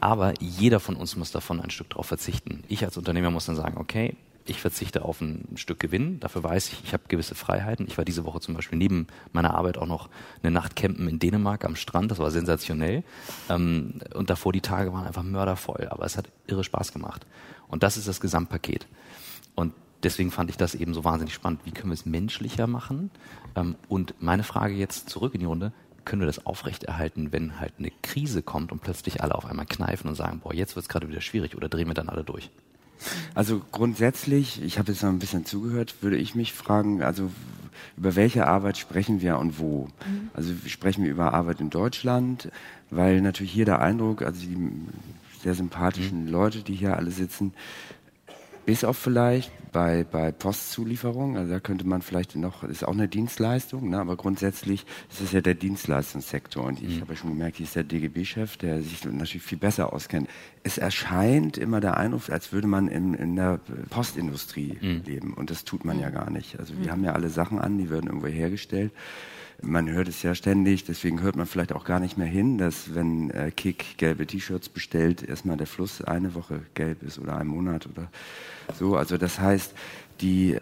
[0.00, 2.62] Aber jeder von uns muss davon ein Stück drauf verzichten.
[2.68, 6.20] Ich als Unternehmer muss dann sagen, okay, ich verzichte auf ein Stück Gewinn.
[6.20, 7.86] Dafür weiß ich, ich habe gewisse Freiheiten.
[7.86, 10.10] Ich war diese Woche zum Beispiel neben meiner Arbeit auch noch
[10.42, 12.10] eine Nacht campen in Dänemark am Strand.
[12.10, 13.04] Das war sensationell.
[13.48, 15.88] Ähm, und davor die Tage waren einfach mördervoll.
[15.90, 17.26] Aber es hat irre Spaß gemacht.
[17.68, 18.86] Und das ist das Gesamtpaket.
[19.54, 21.60] Und deswegen fand ich das eben so wahnsinnig spannend.
[21.64, 23.10] Wie können wir es menschlicher machen?
[23.56, 25.72] Ähm, und meine Frage jetzt zurück in die Runde
[26.04, 30.08] können wir das aufrechterhalten, wenn halt eine Krise kommt und plötzlich alle auf einmal kneifen
[30.08, 32.50] und sagen, boah, jetzt wird es gerade wieder schwierig oder drehen wir dann alle durch?
[33.34, 37.30] Also grundsätzlich, ich habe jetzt noch ein bisschen zugehört, würde ich mich fragen, also
[37.96, 39.88] über welche Arbeit sprechen wir und wo?
[40.06, 40.30] Mhm.
[40.32, 42.50] Also sprechen wir über Arbeit in Deutschland,
[42.90, 44.56] weil natürlich hier der Eindruck, also die
[45.42, 46.26] sehr sympathischen.
[46.28, 47.52] Leute, die hier alle sitzen,
[48.66, 52.92] bis auf vielleicht bei, bei Postzulieferung, also da könnte man vielleicht noch, das ist auch
[52.92, 57.00] eine Dienstleistung, ne, aber grundsätzlich ist es ja der Dienstleistungssektor und ich mhm.
[57.00, 60.28] habe ja schon gemerkt, hier ist der DGB-Chef, der sich natürlich viel besser auskennt.
[60.62, 65.02] Es erscheint immer der Eindruck, als würde man in, in der Postindustrie mhm.
[65.04, 66.02] leben und das tut man mhm.
[66.02, 66.58] ja gar nicht.
[66.58, 66.90] Also wir mhm.
[66.90, 68.92] haben ja alle Sachen an, die werden irgendwo hergestellt
[69.62, 72.94] man hört es ja ständig, deswegen hört man vielleicht auch gar nicht mehr hin, dass
[72.94, 77.46] wenn äh, Kick gelbe T-Shirts bestellt, erstmal der Fluss eine Woche gelb ist oder ein
[77.46, 78.08] Monat oder
[78.78, 78.96] so.
[78.96, 79.72] Also das heißt,
[80.20, 80.58] die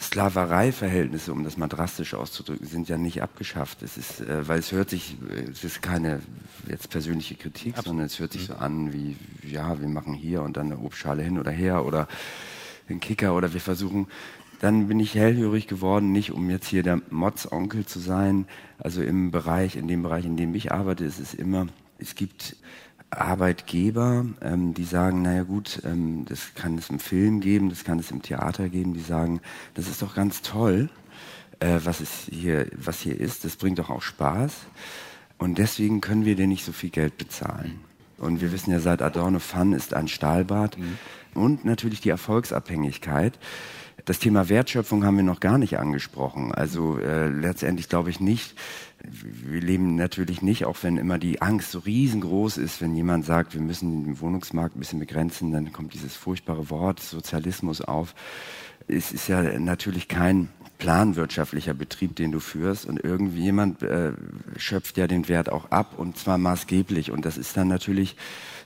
[0.00, 3.82] Sklavereiverhältnisse, um das mal drastisch auszudrücken, sind ja nicht abgeschafft.
[3.82, 5.16] Es ist, äh, weil es hört sich,
[5.50, 6.20] es ist keine
[6.68, 7.86] jetzt persönliche Kritik, Absolut.
[7.86, 11.22] sondern es hört sich so an wie, ja, wir machen hier und dann eine Obstschale
[11.22, 12.08] hin oder her oder
[12.88, 14.06] den Kicker oder wir versuchen
[14.60, 18.46] dann bin ich hellhörig geworden, nicht um jetzt hier der Mods-Onkel zu sein.
[18.78, 21.66] Also im Bereich, in dem Bereich, in dem ich arbeite, ist es immer,
[21.98, 22.56] es gibt
[23.08, 27.98] Arbeitgeber, ähm, die sagen, naja gut, ähm, das kann es im Film geben, das kann
[27.98, 29.40] es im Theater geben, die sagen,
[29.74, 30.90] das ist doch ganz toll,
[31.58, 34.52] äh, was, es hier, was hier ist, das bringt doch auch Spaß.
[35.38, 37.80] Und deswegen können wir dir nicht so viel Geld bezahlen.
[38.18, 40.78] Und wir wissen ja seit Adorno, Fun ist ein Stahlbad.
[40.78, 40.98] Mhm.
[41.32, 43.38] Und natürlich die Erfolgsabhängigkeit.
[44.10, 46.52] Das Thema Wertschöpfung haben wir noch gar nicht angesprochen.
[46.52, 48.56] Also äh, letztendlich glaube ich nicht,
[49.04, 53.54] wir leben natürlich nicht, auch wenn immer die Angst so riesengroß ist, wenn jemand sagt,
[53.54, 58.16] wir müssen den Wohnungsmarkt ein bisschen begrenzen, dann kommt dieses furchtbare Wort Sozialismus auf.
[58.88, 64.14] Es ist ja natürlich kein planwirtschaftlicher Betrieb, den du führst und irgendwie jemand äh,
[64.56, 68.16] schöpft ja den Wert auch ab und zwar maßgeblich und das ist dann natürlich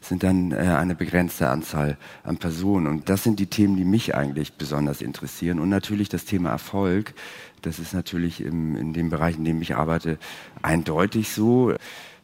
[0.08, 2.86] sind dann äh, eine begrenzte Anzahl an Personen.
[2.86, 5.58] Und das sind die Themen, die mich eigentlich besonders interessieren.
[5.58, 7.14] Und natürlich das Thema Erfolg.
[7.62, 10.18] Das ist natürlich im, in dem Bereich, in dem ich arbeite,
[10.62, 11.74] eindeutig so,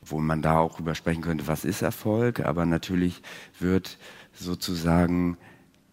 [0.02, 2.40] wo man da auch drüber sprechen könnte, was ist Erfolg.
[2.40, 3.22] Aber natürlich
[3.58, 3.98] wird
[4.32, 5.36] sozusagen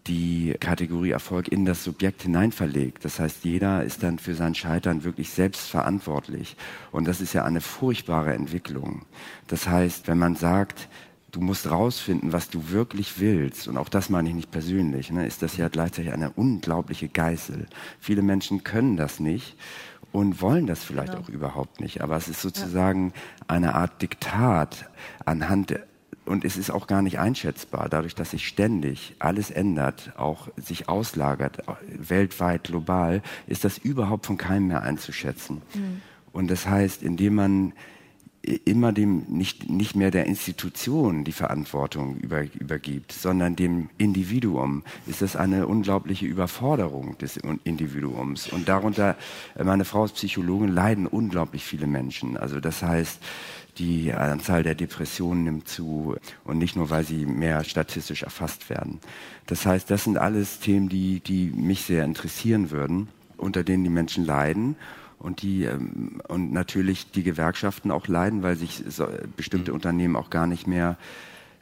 [0.08, 3.04] die Kategorie Erfolg in das Subjekt hineinverlegt.
[3.04, 6.56] Das heißt, jeder ist dann für sein Scheitern wirklich selbst verantwortlich.
[6.90, 9.02] Und das ist ja eine furchtbare Entwicklung.
[9.46, 10.88] Das heißt, wenn man sagt,
[11.30, 13.68] du musst rausfinden, was du wirklich willst.
[13.68, 15.10] Und auch das meine ich nicht persönlich.
[15.10, 17.66] Ne, ist das ja gleichzeitig eine unglaubliche Geißel.
[18.00, 19.56] Viele Menschen können das nicht
[20.12, 21.24] und wollen das vielleicht genau.
[21.24, 22.00] auch überhaupt nicht.
[22.00, 23.44] Aber es ist sozusagen ja.
[23.48, 24.88] eine Art Diktat
[25.24, 25.78] anhand
[26.24, 30.88] und es ist auch gar nicht einschätzbar, dadurch, dass sich ständig alles ändert, auch sich
[30.88, 35.62] auslagert, weltweit, global, ist das überhaupt von keinem mehr einzuschätzen.
[35.74, 36.02] Mhm.
[36.32, 37.72] Und das heißt, indem man
[38.42, 45.22] immer dem nicht, nicht mehr der Institution die Verantwortung über, übergibt, sondern dem Individuum, ist
[45.22, 48.48] das eine unglaubliche Überforderung des Individuums.
[48.48, 49.16] Und darunter,
[49.56, 52.36] äh, meine Frau ist Psychologin, leiden unglaublich viele Menschen.
[52.36, 53.20] Also das heißt,
[53.78, 59.00] die Anzahl der Depressionen nimmt zu und nicht nur, weil sie mehr statistisch erfasst werden.
[59.46, 63.90] Das heißt, das sind alles Themen, die, die mich sehr interessieren würden, unter denen die
[63.90, 64.76] Menschen leiden
[65.18, 69.76] und die ähm, und natürlich die Gewerkschaften auch leiden, weil sich so, bestimmte mhm.
[69.76, 70.96] Unternehmen auch gar nicht mehr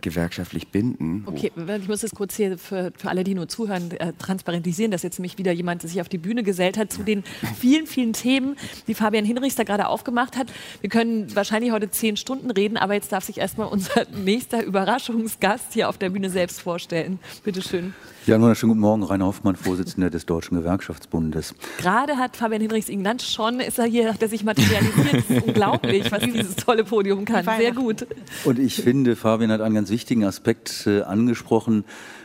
[0.02, 1.24] gewerkschaftlich binden.
[1.26, 5.02] Okay, ich muss das kurz hier für, für alle, die nur zuhören, äh, transparentisieren, dass
[5.02, 7.24] jetzt nämlich wieder jemand sich auf die Bühne gesellt hat zu den
[7.58, 10.52] vielen, vielen Themen, die Fabian Hinrichs da gerade aufgemacht hat.
[10.80, 15.72] Wir können wahrscheinlich heute zehn Stunden reden, aber jetzt darf sich erstmal unser nächster Überraschungsgast
[15.72, 17.18] hier auf der Bühne selbst vorstellen.
[17.42, 17.94] Bitte schön.
[18.26, 21.54] Ja, einen wunderschönen guten Morgen, Rainer Hoffmann, Vorsitzender des Deutschen Gewerkschaftsbundes.
[21.78, 25.14] Gerade hat Fabian Hinrichs ihn genannt, schon ist er hier, hat er sich materialisiert.
[25.14, 27.44] Es ist unglaublich, was dieses tolle Podium kann.
[27.44, 28.04] Sehr gut.
[28.44, 31.84] Und ich finde, Fabian hat einen ganz wichtigen Aspekt äh, angesprochen.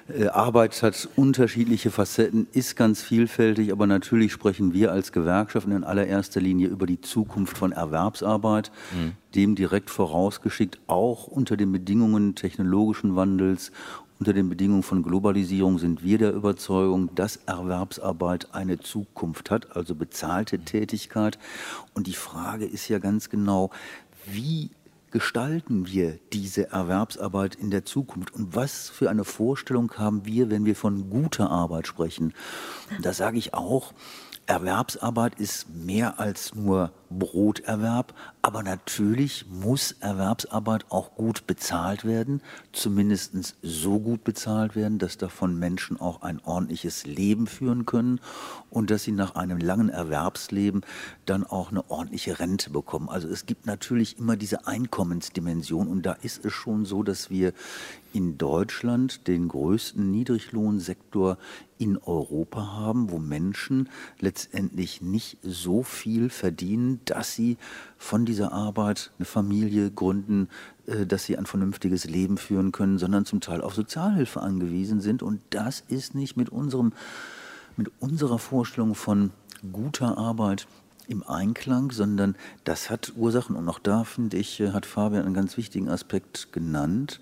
[0.09, 5.83] Äh, Arbeit hat unterschiedliche Facetten, ist ganz vielfältig, aber natürlich sprechen wir als Gewerkschaften in
[5.83, 9.11] allererster Linie über die Zukunft von Erwerbsarbeit, mhm.
[9.35, 13.71] dem direkt vorausgeschickt auch unter den Bedingungen technologischen Wandels
[14.21, 19.95] unter den Bedingungen von Globalisierung sind wir der Überzeugung, dass Erwerbsarbeit eine Zukunft hat, also
[19.95, 21.39] bezahlte Tätigkeit.
[21.95, 23.71] Und die Frage ist ja ganz genau,
[24.27, 24.69] wie
[25.09, 30.65] gestalten wir diese Erwerbsarbeit in der Zukunft und was für eine Vorstellung haben wir, wenn
[30.65, 32.35] wir von guter Arbeit sprechen?
[33.01, 33.91] Da sage ich auch,
[34.45, 43.55] Erwerbsarbeit ist mehr als nur Broterwerb, aber natürlich muss Erwerbsarbeit auch gut bezahlt werden, zumindest
[43.61, 48.19] so gut bezahlt werden, dass davon Menschen auch ein ordentliches Leben führen können
[48.71, 50.81] und dass sie nach einem langen Erwerbsleben
[51.25, 53.09] dann auch eine ordentliche Rente bekommen.
[53.09, 57.53] Also es gibt natürlich immer diese Einkommensdimension und da ist es schon so, dass wir
[58.13, 61.37] in Deutschland den größten Niedriglohnsektor
[61.77, 67.57] in Europa haben, wo Menschen letztendlich nicht so viel verdienen, dass sie
[67.97, 70.47] von dieser Arbeit eine Familie gründen,
[70.87, 75.21] äh, dass sie ein vernünftiges Leben führen können, sondern zum Teil auf Sozialhilfe angewiesen sind.
[75.21, 76.93] Und das ist nicht mit, unserem,
[77.75, 79.31] mit unserer Vorstellung von
[79.73, 80.65] guter Arbeit
[81.09, 83.57] im Einklang, sondern das hat Ursachen.
[83.57, 87.19] Und auch da, finde ich, äh, hat Fabian einen ganz wichtigen Aspekt genannt,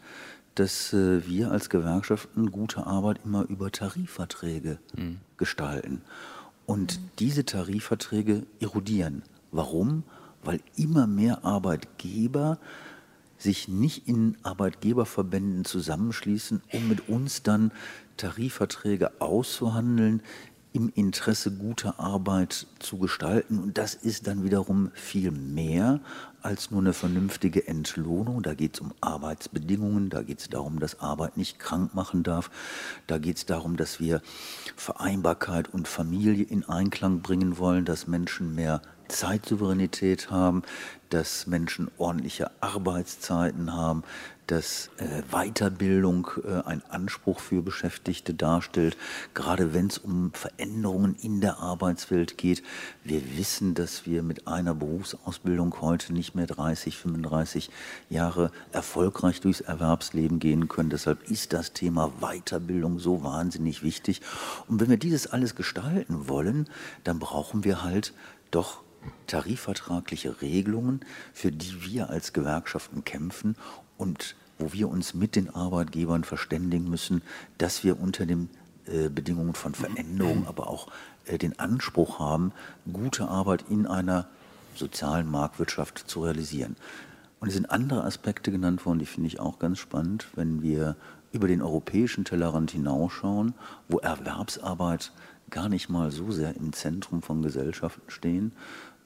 [0.53, 5.17] dass äh, wir als Gewerkschaften gute Arbeit immer über Tarifverträge mhm.
[5.37, 6.03] gestalten.
[6.67, 9.23] Und diese Tarifverträge erodieren.
[9.51, 10.03] Warum?
[10.43, 12.59] Weil immer mehr Arbeitgeber
[13.37, 17.71] sich nicht in Arbeitgeberverbänden zusammenschließen, um mit uns dann
[18.17, 20.21] Tarifverträge auszuhandeln,
[20.71, 23.59] im Interesse guter Arbeit zu gestalten.
[23.59, 25.99] Und das ist dann wiederum viel mehr
[26.41, 28.43] als nur eine vernünftige Entlohnung.
[28.43, 32.51] Da geht es um Arbeitsbedingungen, da geht es darum, dass Arbeit nicht krank machen darf.
[33.07, 34.21] Da geht es darum, dass wir
[34.75, 40.63] Vereinbarkeit und Familie in Einklang bringen wollen, dass Menschen mehr Zeitsouveränität haben,
[41.09, 44.03] dass Menschen ordentliche Arbeitszeiten haben,
[44.49, 48.97] dass äh, Weiterbildung äh, ein Anspruch für Beschäftigte darstellt,
[49.33, 52.63] gerade wenn es um Veränderungen in der Arbeitswelt geht.
[53.03, 57.69] Wir wissen, dass wir mit einer Berufsausbildung heute nicht mehr 30, 35
[58.09, 60.89] Jahre erfolgreich durchs Erwerbsleben gehen können.
[60.89, 64.21] Deshalb ist das Thema Weiterbildung so wahnsinnig wichtig.
[64.67, 66.67] Und wenn wir dieses alles gestalten wollen,
[67.03, 68.13] dann brauchen wir halt
[68.49, 68.81] doch
[69.27, 71.01] tarifvertragliche Regelungen,
[71.33, 73.55] für die wir als Gewerkschaften kämpfen
[73.97, 77.21] und wo wir uns mit den Arbeitgebern verständigen müssen,
[77.57, 78.49] dass wir unter den
[78.87, 80.87] äh, Bedingungen von Veränderung, aber auch
[81.25, 82.51] äh, den Anspruch haben,
[82.91, 84.27] gute Arbeit in einer
[84.75, 86.75] sozialen Marktwirtschaft zu realisieren.
[87.39, 90.95] Und es sind andere Aspekte genannt worden, die finde ich auch ganz spannend, wenn wir
[91.31, 93.53] über den europäischen Tellerrand hinausschauen,
[93.87, 95.11] wo Erwerbsarbeit
[95.49, 98.51] gar nicht mal so sehr im Zentrum von Gesellschaften stehen,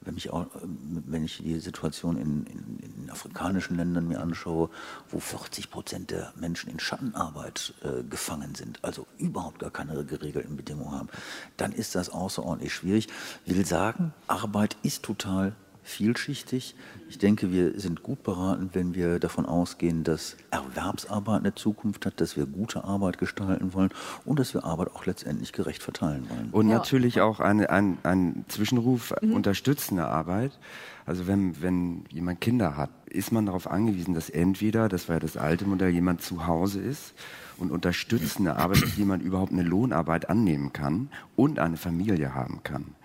[0.05, 4.69] wenn, mich auch, wenn ich die Situation in, in, in, afrikanischen Ländern mir anschaue,
[5.09, 10.57] wo 40 Prozent der Menschen in Schattenarbeit äh, gefangen sind, also überhaupt gar keine geregelten
[10.57, 11.09] Bedingungen haben,
[11.57, 13.07] dann ist das außerordentlich schwierig.
[13.45, 16.75] Will sagen, Arbeit ist total vielschichtig.
[17.09, 22.19] Ich denke, wir sind gut beraten, wenn wir davon ausgehen, dass Erwerbsarbeit eine Zukunft hat,
[22.21, 23.89] dass wir gute Arbeit gestalten wollen
[24.25, 26.49] und dass wir Arbeit auch letztendlich gerecht verteilen wollen.
[26.51, 26.77] Und ja.
[26.77, 29.33] natürlich auch ein, ein, ein Zwischenruf mhm.
[29.33, 30.57] unterstützende Arbeit.
[31.05, 35.19] Also wenn, wenn jemand Kinder hat, ist man darauf angewiesen, dass entweder, das war ja
[35.19, 37.13] das alte Modell, jemand zu Hause ist
[37.57, 42.95] und unterstützende Arbeit, dass jemand überhaupt eine Lohnarbeit annehmen kann und eine Familie haben kann.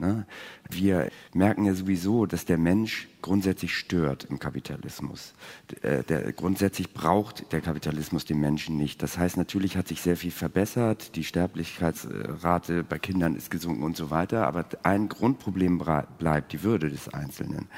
[0.00, 0.26] Ne?
[0.70, 5.34] Wir merken ja sowieso, dass der Mensch grundsätzlich stört im Kapitalismus.
[5.82, 9.02] Der, der, grundsätzlich braucht der Kapitalismus den Menschen nicht.
[9.02, 13.96] Das heißt, natürlich hat sich sehr viel verbessert, die Sterblichkeitsrate bei Kindern ist gesunken und
[13.96, 15.82] so weiter, aber ein Grundproblem
[16.18, 17.68] bleibt die Würde des Einzelnen.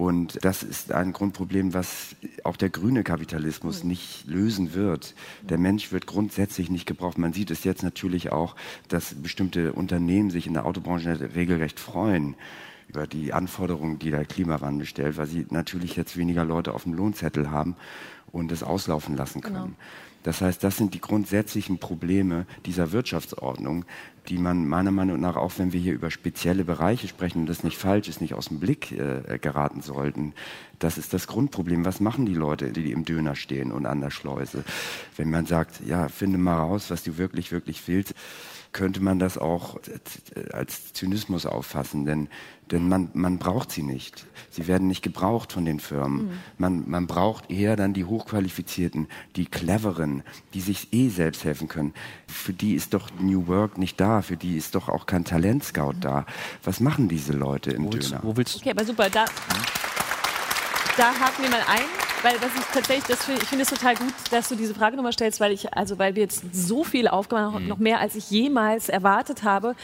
[0.00, 5.14] Und das ist ein Grundproblem, was auch der grüne Kapitalismus nicht lösen wird.
[5.42, 7.18] Der Mensch wird grundsätzlich nicht gebraucht.
[7.18, 8.56] Man sieht es jetzt natürlich auch,
[8.88, 12.34] dass bestimmte Unternehmen sich in der Autobranche regelrecht freuen
[12.88, 16.94] über die Anforderungen, die der Klimawandel stellt, weil sie natürlich jetzt weniger Leute auf dem
[16.94, 17.76] Lohnzettel haben
[18.32, 19.54] und es auslaufen lassen können.
[19.54, 19.76] Genau.
[20.22, 23.84] Das heißt, das sind die grundsätzlichen Probleme dieser Wirtschaftsordnung,
[24.28, 27.64] die man meiner Meinung nach, auch wenn wir hier über spezielle Bereiche sprechen und das
[27.64, 30.34] nicht falsch ist, nicht aus dem Blick äh, geraten sollten.
[30.78, 31.84] Das ist das Grundproblem.
[31.84, 34.64] Was machen die Leute, die im Döner stehen und an der Schleuse?
[35.16, 38.14] Wenn man sagt, ja, finde mal raus, was du wirklich, wirklich willst
[38.72, 39.78] könnte man das auch
[40.52, 42.28] als Zynismus auffassen, denn,
[42.70, 44.26] denn man, man braucht sie nicht.
[44.50, 46.26] Sie werden nicht gebraucht von den Firmen.
[46.26, 46.30] Mhm.
[46.58, 50.22] Man, man braucht eher dann die Hochqualifizierten, die Cleveren,
[50.54, 51.94] die sich eh selbst helfen können.
[52.28, 55.94] Für die ist doch New Work nicht da, für die ist doch auch kein Talentscout
[55.94, 56.00] mhm.
[56.00, 56.26] da.
[56.62, 58.20] Was machen diese Leute im wo Döner?
[58.22, 58.58] Wo willst du?
[58.60, 59.24] Okay, aber super, da,
[60.96, 62.09] da haken wir mal ein.
[62.22, 64.96] Weil was ich tatsächlich, das find, ich finde es total gut, dass du diese Frage
[64.96, 67.68] nochmal stellst, weil ich, also weil wir jetzt so viel aufgemacht haben, mhm.
[67.68, 69.74] noch mehr als ich jemals erwartet habe.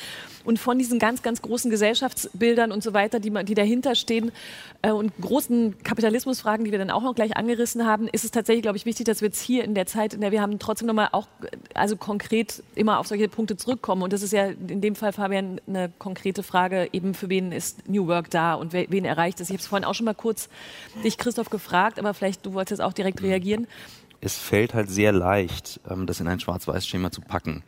[0.45, 4.31] Und von diesen ganz, ganz großen Gesellschaftsbildern und so weiter, die, die dahinter stehen
[4.83, 8.63] äh, und großen Kapitalismusfragen, die wir dann auch noch gleich angerissen haben, ist es tatsächlich,
[8.63, 10.87] glaube ich, wichtig, dass wir jetzt hier in der Zeit, in der wir haben, trotzdem
[10.87, 11.27] nochmal auch
[11.75, 14.03] also konkret immer auf solche Punkte zurückkommen.
[14.03, 17.89] Und das ist ja in dem Fall, Fabian, eine konkrete Frage, eben für wen ist
[17.89, 19.49] New Work da und wen erreicht es.
[19.49, 20.49] Ich habe es vorhin auch schon mal kurz
[21.03, 23.67] dich, Christoph, gefragt, aber vielleicht du wolltest auch direkt reagieren
[24.21, 27.63] es fällt halt sehr leicht, ähm, das in ein Schwarz-Weiß-Schema zu packen.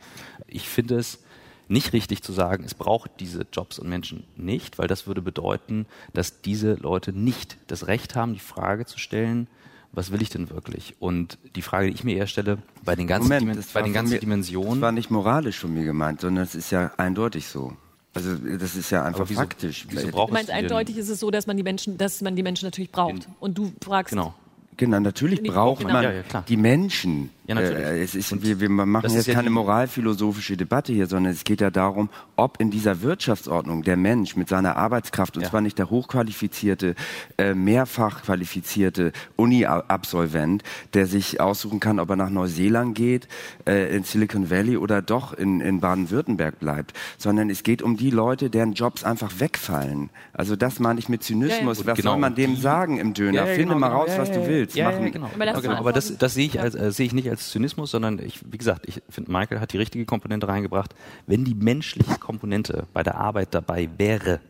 [0.47, 1.19] Ich finde es
[1.67, 5.85] nicht richtig zu sagen, es braucht diese Jobs und Menschen nicht, weil das würde bedeuten,
[6.13, 9.47] dass diese Leute nicht das Recht haben, die Frage zu stellen,
[9.91, 10.95] was will ich denn wirklich?
[10.99, 13.93] Und die Frage, die ich mir eher stelle, bei den ganzen, Moment, Dimen bei den
[13.93, 14.73] ganzen mir, Dimensionen.
[14.75, 17.75] Das war nicht moralisch von mir gemeint, sondern es ist ja eindeutig so.
[18.13, 19.85] Also das ist ja einfach wieso, faktisch.
[19.89, 22.65] Wieso du meinst, eindeutig ist es so, dass man die Menschen, dass man die Menschen
[22.65, 23.29] natürlich braucht.
[23.39, 24.33] Und du fragst, genau.
[24.79, 25.93] Genau, natürlich braucht genau.
[25.93, 27.31] man ja, ja, die Menschen.
[27.49, 27.83] Ja, natürlich.
[27.83, 31.71] Äh, es ist, wir, wir machen jetzt keine moralphilosophische Debatte hier, sondern es geht ja
[31.71, 36.93] darum, ob in dieser Wirtschaftsordnung der Mensch mit seiner Arbeitskraft, und zwar nicht der hochqualifizierte,
[37.39, 40.61] äh, mehrfach qualifizierte Uni-Absolvent,
[40.93, 43.27] der sich aussuchen kann, ob er nach Neuseeland geht,
[43.65, 48.11] äh, in Silicon Valley oder doch in, in Baden-Württemberg bleibt, sondern es geht um die
[48.11, 50.11] Leute, deren Jobs einfach wegfallen.
[50.33, 51.87] Also das meine ich mit Zynismus.
[51.87, 52.11] Was genau.
[52.11, 53.47] soll man dem sagen im Döner?
[53.47, 54.75] Finde genau, mal raus, was du willst.
[54.75, 55.11] Ja, machen.
[55.11, 55.31] genau.
[55.33, 55.75] Aber, genau.
[55.77, 58.57] Aber das, das sehe ich, als, äh, sehe ich nicht als Zynismus, sondern ich, wie
[58.57, 60.93] gesagt, ich finde, Michael hat die richtige Komponente reingebracht.
[61.27, 64.41] Wenn die menschliche Komponente bei der Arbeit dabei wäre,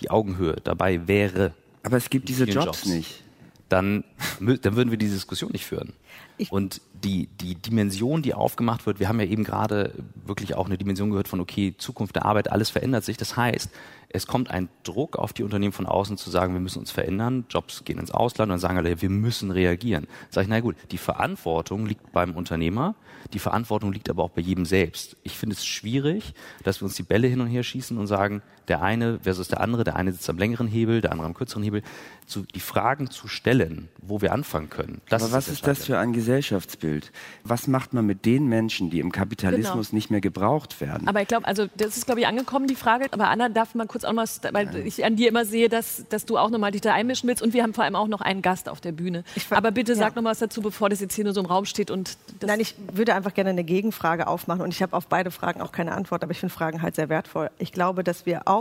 [0.00, 1.54] die Augenhöhe dabei wäre.
[1.82, 3.22] Aber es gibt diese Jobs, Jobs, nicht.
[3.68, 4.04] Dann,
[4.40, 5.92] dann würden wir die Diskussion nicht führen.
[6.38, 9.92] Ich und die, die Dimension, die aufgemacht wird, wir haben ja eben gerade
[10.24, 13.16] wirklich auch eine Dimension gehört von, okay, Zukunft der Arbeit, alles verändert sich.
[13.16, 13.70] Das heißt,
[14.16, 17.44] es kommt ein Druck auf die Unternehmen von außen zu sagen, wir müssen uns verändern,
[17.50, 20.06] Jobs gehen ins Ausland und dann sagen alle, wir müssen reagieren.
[20.30, 22.94] Sag ich, na gut, die Verantwortung liegt beim Unternehmer,
[23.32, 25.16] die Verantwortung liegt aber auch bei jedem selbst.
[25.22, 28.42] Ich finde es schwierig, dass wir uns die Bälle hin und her schießen und sagen,
[28.68, 31.62] der eine versus der andere, der eine sitzt am längeren Hebel, der andere am kürzeren
[31.62, 31.82] Hebel,
[32.26, 35.00] zu, die Fragen zu stellen, wo wir anfangen können.
[35.08, 37.12] Das aber was ist, ist das für ein Gesellschaftsbild?
[37.44, 39.96] Was macht man mit den Menschen, die im Kapitalismus genau.
[39.96, 41.06] nicht mehr gebraucht werden?
[41.06, 43.06] Aber ich glaube, also das ist, glaube ich, angekommen, die Frage.
[43.12, 44.84] Aber Anna, darf man kurz auch mal, weil ja.
[44.84, 47.42] ich an dir immer sehe, dass, dass du auch nochmal dich da einmischen willst.
[47.42, 49.22] Und wir haben vor allem auch noch einen Gast auf der Bühne.
[49.50, 49.98] aber bitte ja.
[49.98, 51.90] sag noch mal was dazu, bevor das jetzt hier nur so im Raum steht.
[51.90, 54.62] Und Nein, ich würde einfach gerne eine Gegenfrage aufmachen.
[54.62, 56.24] Und ich habe auf beide Fragen auch keine Antwort.
[56.24, 57.50] Aber ich finde Fragen halt sehr wertvoll.
[57.58, 58.55] Ich glaube, dass wir auch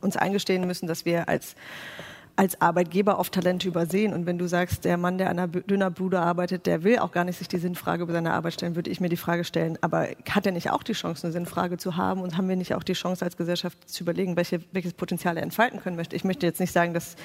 [0.00, 1.54] uns eingestehen müssen, dass wir als
[2.38, 4.14] als Arbeitgeber oft Talente übersehen.
[4.14, 7.24] Und wenn du sagst, der Mann, der an einer Dönerbude arbeitet, der will auch gar
[7.24, 10.06] nicht sich die Sinnfrage über seine Arbeit stellen, würde ich mir die Frage stellen, aber
[10.30, 12.20] hat er nicht auch die Chance, eine Sinnfrage zu haben?
[12.20, 15.42] Und haben wir nicht auch die Chance als Gesellschaft zu überlegen, welche, welches Potenzial er
[15.42, 16.14] entfalten können möchte?
[16.14, 17.16] Ich möchte jetzt nicht sagen, dass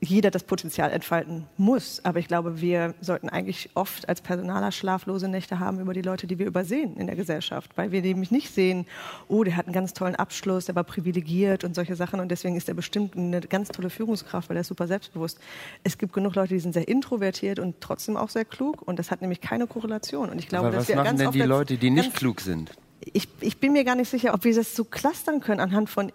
[0.00, 2.00] jeder das Potenzial entfalten muss.
[2.04, 6.26] Aber ich glaube, wir sollten eigentlich oft als Personaler schlaflose Nächte haben über die Leute,
[6.26, 8.86] die wir übersehen in der Gesellschaft, weil wir nämlich nicht sehen,
[9.28, 12.56] oh, der hat einen ganz tollen Abschluss, der war privilegiert und solche Sachen und deswegen
[12.56, 15.38] ist er bestimmt eine ganz tolle Führungskraft, weil er ist super selbstbewusst.
[15.84, 19.10] Es gibt genug Leute, die sind sehr introvertiert und trotzdem auch sehr klug und das
[19.10, 20.30] hat nämlich keine Korrelation.
[20.30, 22.72] Und ich glaube, Aber was dass wir machen denn die Leute, die nicht klug sind?
[23.00, 26.12] Ich, ich, bin mir gar nicht sicher, ob wir das so clustern können anhand von,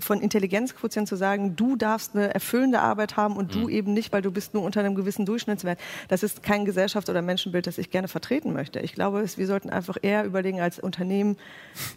[0.00, 3.62] von Intelligenzquotient zu sagen, du darfst eine erfüllende Arbeit haben und mhm.
[3.62, 5.78] du eben nicht, weil du bist nur unter einem gewissen Durchschnittswert.
[6.08, 8.78] Das ist kein Gesellschafts- oder Menschenbild, das ich gerne vertreten möchte.
[8.80, 11.36] Ich glaube, wir sollten einfach eher überlegen als Unternehmen,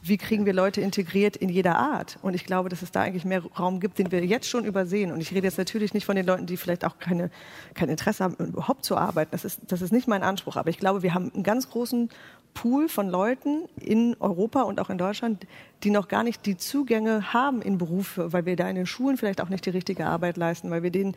[0.01, 2.17] wie kriegen wir Leute integriert in jeder Art.
[2.23, 5.11] Und ich glaube, dass es da eigentlich mehr Raum gibt, den wir jetzt schon übersehen.
[5.11, 7.29] Und ich rede jetzt natürlich nicht von den Leuten, die vielleicht auch keine,
[7.75, 9.31] kein Interesse haben, überhaupt zu arbeiten.
[9.31, 10.55] Das ist, das ist nicht mein Anspruch.
[10.55, 12.09] Aber ich glaube, wir haben einen ganz großen
[12.53, 15.47] Pool von Leuten in Europa und auch in Deutschland,
[15.83, 19.17] die noch gar nicht die Zugänge haben in Berufe, weil wir da in den Schulen
[19.17, 21.15] vielleicht auch nicht die richtige Arbeit leisten, weil wir denen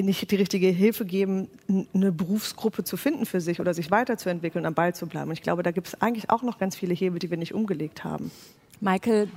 [0.00, 1.48] nicht die richtige Hilfe geben,
[1.92, 5.28] eine Berufsgruppe zu finden für sich oder sich weiterzuentwickeln, am Ball zu bleiben.
[5.28, 7.54] Und ich glaube, da gibt es eigentlich auch noch ganz viele Hebel, die wir nicht
[7.54, 8.30] umgelegt haben.
[8.80, 9.28] Michael.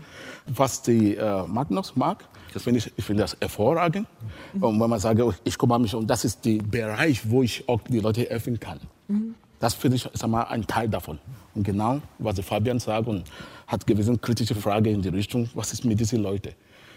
[0.48, 4.08] Was die äh, Magnus mag, das finde ich, ich finde das hervorragend.
[4.54, 4.64] Mhm.
[4.64, 7.82] Und wenn man sagt, ich kümmere mich um, das ist der Bereich, wo ich auch
[7.82, 8.80] die Leute helfen kann.
[9.08, 9.36] Mhm.
[9.64, 11.20] Das finde ich sag mal, ein Teil davon.
[11.56, 13.24] Und genau, was Fabian sagt, und
[13.66, 16.50] hat gewisse kritische Frage in die Richtung, was ist mit diesen Leuten?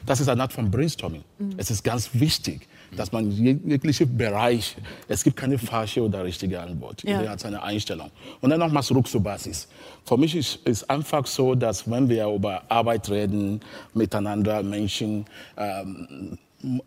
[0.05, 1.23] Das ist eine Art von Brainstorming.
[1.39, 1.51] Mhm.
[1.59, 4.77] Es ist ganz wichtig, dass man jegliche Bereich,
[5.07, 7.05] es gibt keine falsche oder richtige Antwort.
[7.05, 7.21] Ja.
[7.21, 8.11] Jeder hat seine Einstellung.
[8.41, 9.69] Und dann nochmal zurück zur Basis.
[10.05, 13.61] Für mich ist es einfach so, dass wenn wir über Arbeit reden,
[13.95, 15.25] miteinander, Menschen,
[15.57, 16.37] ähm,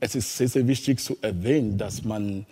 [0.01, 2.45] es ist sehr, sehr wichtig zu erwähnen, dass man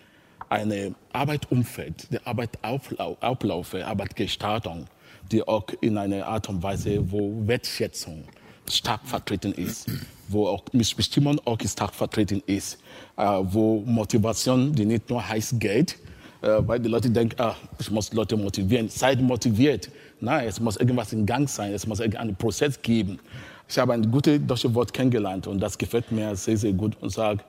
[0.48, 4.86] eine Arbeitumfeld, der Arbeitablauf, Arbeitsgestaltung,
[5.30, 8.24] die auch in einer Art und Weise, wo Wertschätzung
[8.70, 9.86] stark vertreten ist,
[10.28, 12.78] wo auch Mitbestimmung auch stark vertreten ist,
[13.16, 15.96] äh, wo Motivation, die nicht nur heißt Geld,
[16.42, 18.88] äh, weil die Leute denken, ah, ich muss Leute motivieren.
[18.88, 19.90] Seid motiviert.
[20.20, 23.18] Nein, es muss irgendwas in Gang sein, es muss einen Prozess geben.
[23.68, 27.10] Ich habe ein gutes deutsches Wort kennengelernt und das gefällt mir sehr, sehr gut und
[27.10, 27.40] sage,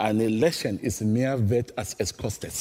[0.00, 2.52] eine Lächeln ist mehr wert, als es kostet.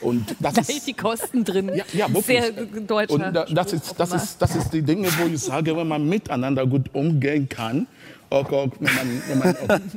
[0.00, 1.70] Und das da ist die Kosten drin.
[1.74, 2.42] Ja, ja wirklich.
[2.42, 5.76] Sehr deutscher Und da, das, ist, das, ist, das ist die Dinge, wo ich sage,
[5.76, 7.86] wenn man miteinander gut umgehen kann,
[8.30, 9.38] auch, auch wenn man, wenn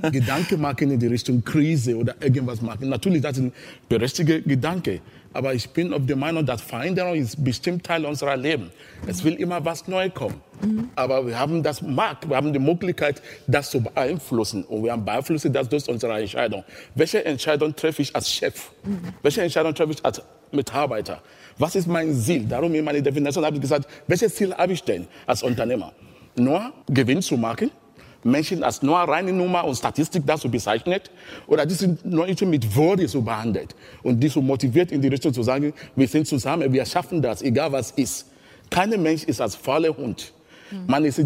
[0.02, 2.90] man Gedanken machen in die Richtung Krise oder irgendwas machen.
[2.90, 3.54] Natürlich, das ist ein
[3.88, 5.02] berechtigter Gedanke.
[5.32, 8.72] Aber ich bin auf der Meinung, dass Veränderung ist bestimmt Teil unserer Leben.
[9.06, 10.42] Es will immer was Neues kommen.
[10.62, 10.90] Mhm.
[10.96, 14.64] Aber wir haben das Markt, wir haben die Möglichkeit, das zu beeinflussen.
[14.64, 16.64] Und wir haben beeinflussen das durch unsere Entscheidung.
[16.96, 18.72] Welche Entscheidung treffe ich als Chef?
[18.84, 19.00] Mhm.
[19.22, 20.22] Welche Entscheidung treffe ich als
[20.52, 21.22] Mitarbeiter?
[21.60, 22.46] Was ist mein Ziel?
[22.46, 25.94] Darum in meiner Definition habe ich gesagt, welches Ziel habe ich denn als Unternehmer?
[26.36, 27.70] Nur Gewinn zu machen?
[28.24, 31.10] Menschen als nur reine Nummer und Statistik dazu bezeichnet
[31.48, 35.44] oder diese Menschen mit Würde so behandelt und die so motiviert in die Richtung zu
[35.44, 38.26] sagen, wir sind zusammen, wir schaffen das, egal was ist.
[38.70, 40.34] Kein Mensch ist als fauler Hund.
[40.88, 41.24] Man ist äh,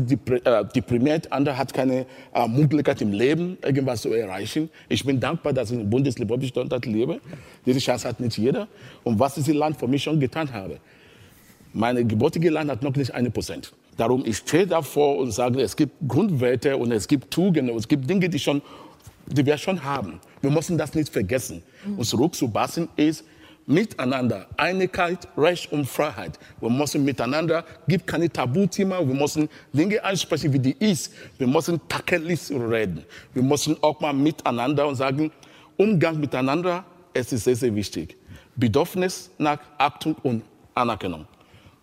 [0.74, 4.70] deprimiert, andere hat keine äh, Möglichkeit im Leben, irgendwas zu erreichen.
[4.88, 7.20] Ich bin dankbar, dass ich in der Bundesrepublik Deutschland lebe.
[7.66, 8.68] Diese Chance hat nicht jeder.
[9.04, 10.80] Und was dieses Land für mich schon getan habe.
[11.74, 13.74] Mein geburtiges Land hat noch nicht eine Prozent.
[13.98, 17.88] Darum, ich stehe davor und sage, es gibt Grundwerte und es gibt Tugenden und es
[17.88, 18.62] gibt Dinge, die, schon,
[19.28, 20.20] die wir schon haben.
[20.42, 21.62] Wir müssen das nicht vergessen.
[21.86, 22.00] Mhm.
[22.00, 23.24] Und zurückzupassen ist
[23.66, 26.40] miteinander, Einigkeit, Recht und Freiheit.
[26.60, 31.14] Wir müssen miteinander, gibt keine Tabuthema, wir müssen Dinge ansprechen, wie die ist.
[31.38, 33.04] Wir müssen tackelig reden.
[33.34, 35.32] Wir müssen auch mal miteinander und sagen,
[35.78, 36.84] Umgang miteinander,
[37.14, 38.18] es ist sehr, sehr wichtig.
[38.56, 41.28] Bedürfnis nach Achtung und Anerkennung.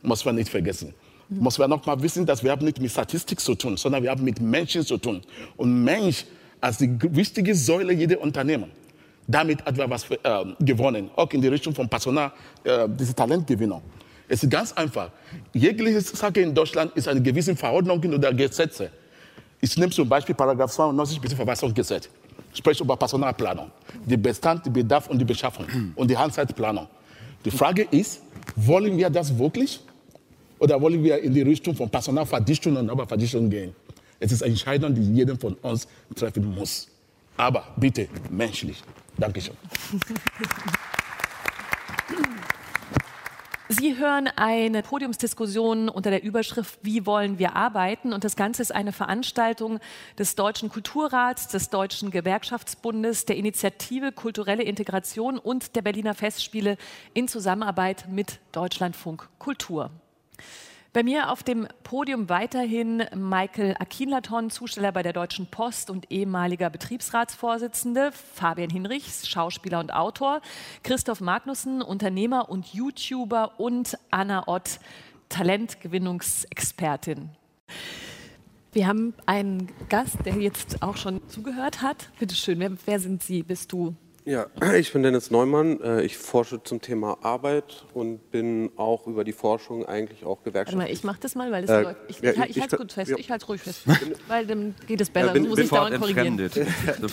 [0.02, 0.92] Muss man nicht vergessen
[1.30, 4.10] muss man noch mal wissen, dass wir haben nicht mit Statistik zu tun, sondern wir
[4.10, 5.22] haben mit Menschen zu tun.
[5.56, 6.26] Und Mensch
[6.60, 8.68] als die wichtige Säule jeder Unternehmer.
[9.26, 10.16] Damit hat wir was äh,
[10.58, 12.32] gewonnen, auch in die Richtung von Personal,
[12.64, 13.80] äh, diese Talentgewinnung.
[14.28, 15.10] Es ist ganz einfach.
[15.52, 18.90] Jegliche Sache in Deutschland ist eine gewisse Verordnung oder Gesetze.
[19.60, 22.08] Ich nehme zum Beispiel Paragraph 92 bis Verfassungsgesetz.
[22.52, 23.70] Spricht über Personalplanung,
[24.04, 26.88] den Bestand, den Bedarf und die Beschaffung und die Handzeitplanung.
[27.44, 28.22] Die Frage ist,
[28.56, 29.80] wollen wir das wirklich?
[30.60, 33.74] Oder wollen wir in die Richtung von Personalverdichtung und Arbeitsverdichtung gehen?
[34.20, 36.86] Es ist eine Entscheidung, die jeder von uns treffen muss.
[37.38, 38.82] Aber bitte menschlich.
[39.16, 39.54] Dankeschön.
[43.70, 48.12] Sie hören eine Podiumsdiskussion unter der Überschrift Wie wollen wir arbeiten?
[48.12, 49.78] Und das Ganze ist eine Veranstaltung
[50.18, 56.76] des Deutschen Kulturrats, des Deutschen Gewerkschaftsbundes, der Initiative Kulturelle Integration und der Berliner Festspiele
[57.14, 59.90] in Zusammenarbeit mit Deutschlandfunk Kultur.
[60.92, 66.68] Bei mir auf dem Podium weiterhin Michael Akinlaton, Zusteller bei der Deutschen Post und ehemaliger
[66.68, 70.40] Betriebsratsvorsitzende, Fabian Hinrichs, Schauspieler und Autor,
[70.82, 74.80] Christoph Magnussen, Unternehmer und YouTuber und Anna Ott,
[75.28, 77.30] Talentgewinnungsexpertin.
[78.72, 82.10] Wir haben einen Gast, der jetzt auch schon zugehört hat.
[82.18, 83.44] Bitte schön, wer, wer sind Sie?
[83.44, 83.94] Bist du?
[84.24, 84.46] Ja,
[84.76, 85.80] ich bin Dennis Neumann.
[85.80, 90.92] Äh, ich forsche zum Thema Arbeit und bin auch über die Forschung eigentlich auch Gewerkschaftlich.
[90.92, 93.12] ich mache das mal, weil es äh, ich, ja, ich, ich halte es gut fest.
[93.16, 93.82] Ich halte es ruhig fest,
[94.28, 95.28] weil dann geht es besser.
[95.28, 96.36] Ja, bin, muss bin ich dauernd korrigieren.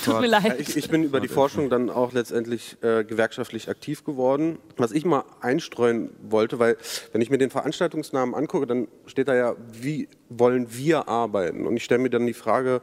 [0.04, 0.60] Tut mir leid.
[0.60, 4.60] Ich, ich, bin über die Forschung dann auch letztendlich äh, gewerkschaftlich aktiv geworden.
[4.76, 6.78] Was ich mal einstreuen wollte, weil
[7.14, 11.68] wenn ich mir den Veranstaltungsnamen angucke, dann steht da ja, wie wollen wir arbeiten?
[11.68, 12.82] Und ich stelle mir dann die Frage,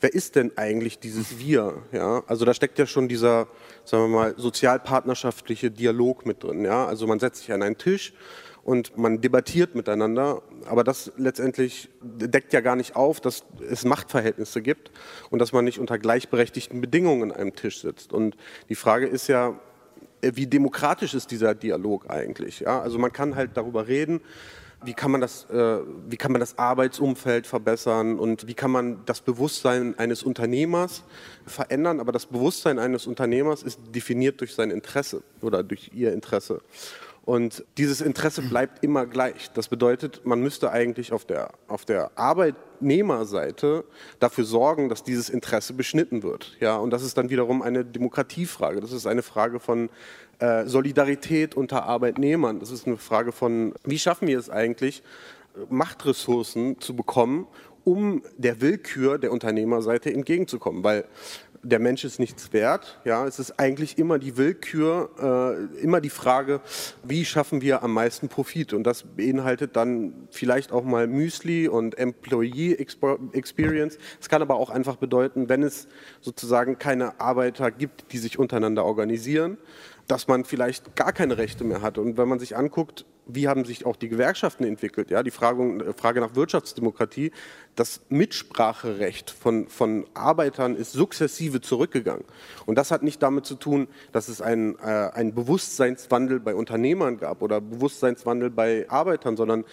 [0.00, 1.82] wer ist denn eigentlich dieses Wir?
[1.92, 3.48] Ja, also da steckt ja schon dieser,
[3.84, 6.64] sagen wir mal, sozialpartnerschaftliche Dialog mit drin.
[6.64, 8.12] Ja, also man setzt sich an einen Tisch
[8.62, 14.60] und man debattiert miteinander, aber das letztendlich deckt ja gar nicht auf, dass es Machtverhältnisse
[14.60, 14.90] gibt
[15.30, 18.12] und dass man nicht unter gleichberechtigten Bedingungen an einem Tisch sitzt.
[18.12, 18.36] Und
[18.68, 19.58] die Frage ist ja,
[20.20, 22.60] wie demokratisch ist dieser Dialog eigentlich?
[22.60, 24.20] Ja, also man kann halt darüber reden,
[24.84, 29.04] wie kann man das, äh, wie kann man das Arbeitsumfeld verbessern und wie kann man
[29.06, 31.02] das Bewusstsein eines Unternehmers
[31.46, 32.00] verändern.
[32.00, 36.60] Aber das Bewusstsein eines Unternehmers ist definiert durch sein Interesse oder durch ihr Interesse.
[37.26, 39.50] Und dieses Interesse bleibt immer gleich.
[39.52, 43.84] Das bedeutet, man müsste eigentlich auf der, auf der Arbeitnehmerseite
[44.20, 46.56] dafür sorgen, dass dieses Interesse beschnitten wird.
[46.60, 48.80] Ja, und das ist dann wiederum eine Demokratiefrage.
[48.80, 49.90] Das ist eine Frage von
[50.38, 52.60] äh, Solidarität unter Arbeitnehmern.
[52.60, 55.02] Das ist eine Frage von, wie schaffen wir es eigentlich,
[55.68, 57.48] Machtressourcen zu bekommen,
[57.82, 60.84] um der Willkür der Unternehmerseite entgegenzukommen.
[60.84, 61.06] Weil
[61.68, 63.00] der Mensch ist nichts wert.
[63.04, 66.60] Ja, es ist eigentlich immer die Willkür, äh, immer die Frage,
[67.02, 68.72] wie schaffen wir am meisten Profit?
[68.72, 73.98] Und das beinhaltet dann vielleicht auch mal Müsli und Employee Experience.
[74.20, 75.88] Es kann aber auch einfach bedeuten, wenn es
[76.20, 79.58] sozusagen keine Arbeiter gibt, die sich untereinander organisieren,
[80.06, 81.98] dass man vielleicht gar keine Rechte mehr hat.
[81.98, 85.94] Und wenn man sich anguckt, wie haben sich auch die Gewerkschaften entwickelt, ja, die Frage,
[85.96, 87.32] Frage nach Wirtschaftsdemokratie,
[87.74, 92.24] das Mitspracherecht von, von Arbeitern ist sukzessive zurückgegangen.
[92.66, 97.18] Und das hat nicht damit zu tun, dass es einen, äh, einen Bewusstseinswandel bei Unternehmern
[97.18, 99.64] gab oder Bewusstseinswandel bei Arbeitern, sondern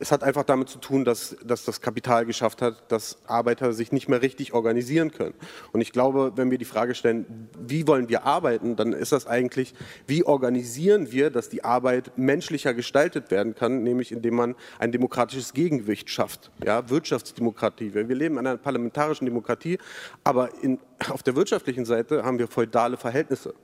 [0.00, 3.90] es hat einfach damit zu tun, dass, dass das Kapital geschafft hat, dass Arbeiter sich
[3.90, 5.34] nicht mehr richtig organisieren können.
[5.72, 9.26] Und ich glaube, wenn wir die Frage stellen, wie wollen wir arbeiten, dann ist das
[9.26, 9.74] eigentlich,
[10.06, 15.52] wie organisieren wir, dass die Arbeit menschlicher gestaltet werden kann, nämlich indem man ein demokratisches
[15.52, 16.50] Gegengewicht schafft.
[16.64, 17.92] Ja, Wirtschaftsdemokratie.
[17.94, 19.78] Wir leben in einer parlamentarischen Demokratie,
[20.22, 20.78] aber in,
[21.10, 23.54] auf der wirtschaftlichen Seite haben wir feudale Verhältnisse.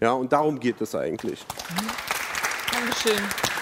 [0.00, 1.44] Ja, und darum geht es eigentlich.
[2.70, 3.59] Dankeschön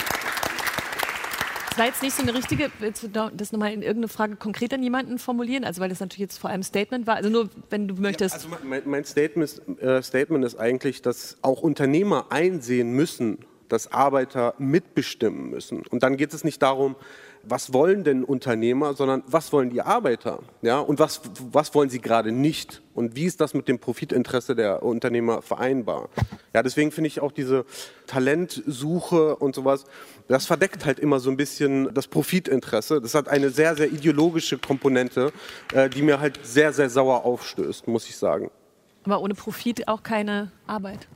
[1.79, 4.83] war jetzt nicht so eine richtige, willst du das nochmal in irgendeine Frage konkret an
[4.83, 5.64] jemanden formulieren?
[5.64, 7.16] Also weil das natürlich jetzt vor allem Statement war.
[7.16, 8.35] Also nur, wenn du möchtest.
[8.35, 13.39] Ja, also mein, mein Statement, ist, äh, Statement ist eigentlich, dass auch Unternehmer einsehen müssen,
[13.68, 15.83] dass Arbeiter mitbestimmen müssen.
[15.87, 16.97] Und dann geht es nicht darum,
[17.43, 20.41] was wollen denn Unternehmer, sondern was wollen die Arbeiter?
[20.62, 20.78] Ja?
[20.80, 21.20] Und was,
[21.53, 22.82] was wollen sie gerade nicht?
[22.95, 26.09] Und wie ist das mit dem Profitinteresse der Unternehmer vereinbar?
[26.55, 27.64] Ja, deswegen finde ich auch diese
[28.07, 29.84] Talentsuche und sowas,
[30.26, 33.01] das verdeckt halt immer so ein bisschen das Profitinteresse.
[33.01, 35.32] Das hat eine sehr, sehr ideologische Komponente,
[35.72, 38.51] äh, die mir halt sehr, sehr sauer aufstößt, muss ich sagen.
[39.05, 41.07] Aber ohne Profit auch keine Arbeit.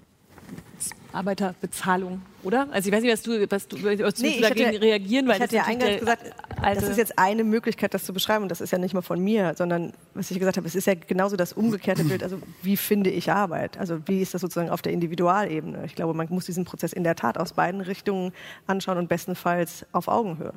[1.13, 2.69] Arbeiterbezahlung, oder?
[2.71, 5.37] Also ich weiß nicht, was du, was du, was nee, du dagegen hatte, reagieren, weil
[5.37, 6.33] ich hatte ja eingangs gesagt,
[6.63, 8.45] das ist jetzt eine Möglichkeit, das zu beschreiben.
[8.45, 10.87] Und das ist ja nicht mal von mir, sondern was ich gesagt habe, es ist
[10.87, 12.23] ja genauso das umgekehrte Bild.
[12.23, 13.79] Also wie finde ich Arbeit?
[13.79, 15.85] Also wie ist das sozusagen auf der Individualebene?
[15.85, 18.33] Ich glaube, man muss diesen Prozess in der Tat aus beiden Richtungen
[18.67, 20.55] anschauen und bestenfalls auf Augenhöhe.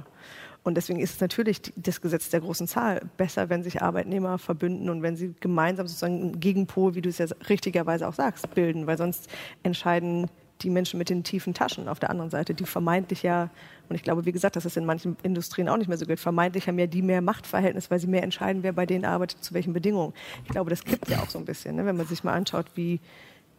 [0.65, 4.89] Und deswegen ist es natürlich das Gesetz der großen Zahl besser, wenn sich Arbeitnehmer verbünden
[4.89, 8.87] und wenn sie gemeinsam sozusagen einen Gegenpol, wie du es ja richtigerweise auch sagst, bilden,
[8.87, 9.29] weil sonst
[9.61, 10.27] entscheiden
[10.61, 13.49] die Menschen mit den tiefen Taschen auf der anderen Seite, die vermeintlich ja,
[13.89, 16.19] und ich glaube, wie gesagt, dass es in manchen Industrien auch nicht mehr so gilt,
[16.19, 19.53] vermeintlich haben ja die mehr Machtverhältnis, weil sie mehr entscheiden, wer bei denen arbeitet, zu
[19.53, 20.13] welchen Bedingungen.
[20.45, 21.85] Ich glaube, das kippt ja auch so ein bisschen, ne?
[21.85, 22.99] wenn man sich mal anschaut, wie,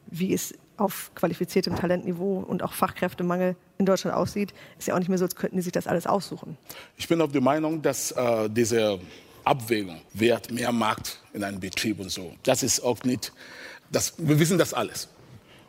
[0.07, 5.09] wie es auf qualifiziertem Talentniveau und auch Fachkräftemangel in Deutschland aussieht, ist ja auch nicht
[5.09, 6.57] mehr so, als könnten die sich das alles aussuchen.
[6.97, 8.99] Ich bin auf der Meinung, dass äh, diese
[9.45, 13.33] Abwägung, wer hat mehr Markt in einem Betrieb und so, das ist auch nicht,
[13.91, 15.09] das, wir wissen das alles.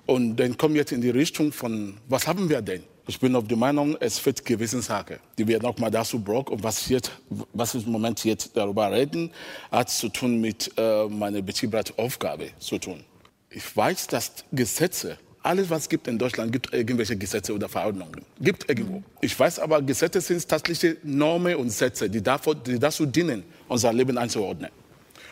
[0.08, 2.82] Und dann kommen wir jetzt in die Richtung von, was haben wir denn?
[3.10, 6.54] Ich bin auf der Meinung, es wird Gewissenssache, die wir nochmal dazu brauchen.
[6.54, 7.12] Und was, jetzt,
[7.54, 9.32] was wir im Moment jetzt darüber reden,
[9.70, 13.04] hat zu tun mit äh, meiner Betriebsratsaufgabe zu tun.
[13.50, 18.22] Ich weiß, dass Gesetze, alles was es gibt in Deutschland, gibt irgendwelche Gesetze oder Verordnungen.
[18.40, 19.04] Gibt irgendwo.
[19.20, 23.92] Ich weiß aber, Gesetze sind tatsächliche Normen und Sätze, die, davor, die dazu dienen, unser
[23.92, 24.72] Leben einzuordnen.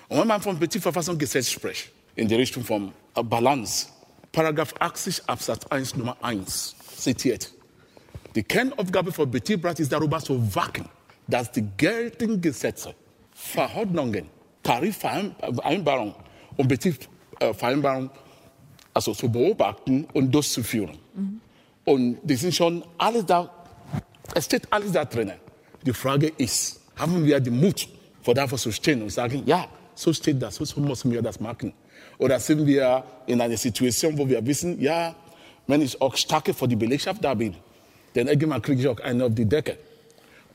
[0.10, 3.88] Und wenn man von Betriebsverfassungsgesetz spricht, in die Richtung von Balance,
[4.36, 7.54] Paragraph 80 Absatz 1 Nummer 1 zitiert.
[8.36, 10.90] Die Kernaufgabe von Betriebsrat ist darüber zu wachen,
[11.26, 12.94] dass die geltenden Gesetze,
[13.34, 14.26] Verordnungen,
[14.62, 16.16] Tarifvereinbarungen
[16.58, 18.10] und Betriebsvereinbarungen
[18.94, 20.98] also zu beobachten und durchzuführen.
[21.14, 21.40] Mhm.
[21.86, 23.50] Und die sind schon alle da,
[24.34, 25.38] es steht alles da drinnen.
[25.86, 27.88] Die Frage ist, haben wir den Mut,
[28.22, 31.72] vor davor zu stehen und sagen, ja, so steht das, so müssen wir das machen.
[32.18, 35.16] Oder sind wir in einer Situation, wo wir wissen, ja,
[35.68, 37.56] wenn ich auch stark für die Belegschaft da bin,
[38.14, 39.78] dann irgendwann kriege ich auch einen auf die Decke.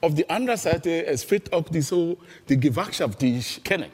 [0.00, 2.16] Auf der anderen Seite, es fehlt auch die, so,
[2.48, 3.88] die Gewerkschaft, die ich kenne.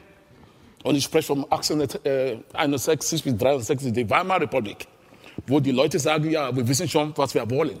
[0.83, 4.87] Und ich spreche von 1861 bis 63, die Weimarer Republik,
[5.45, 7.79] wo die Leute sagen, ja, wir wissen schon, was wir wollen.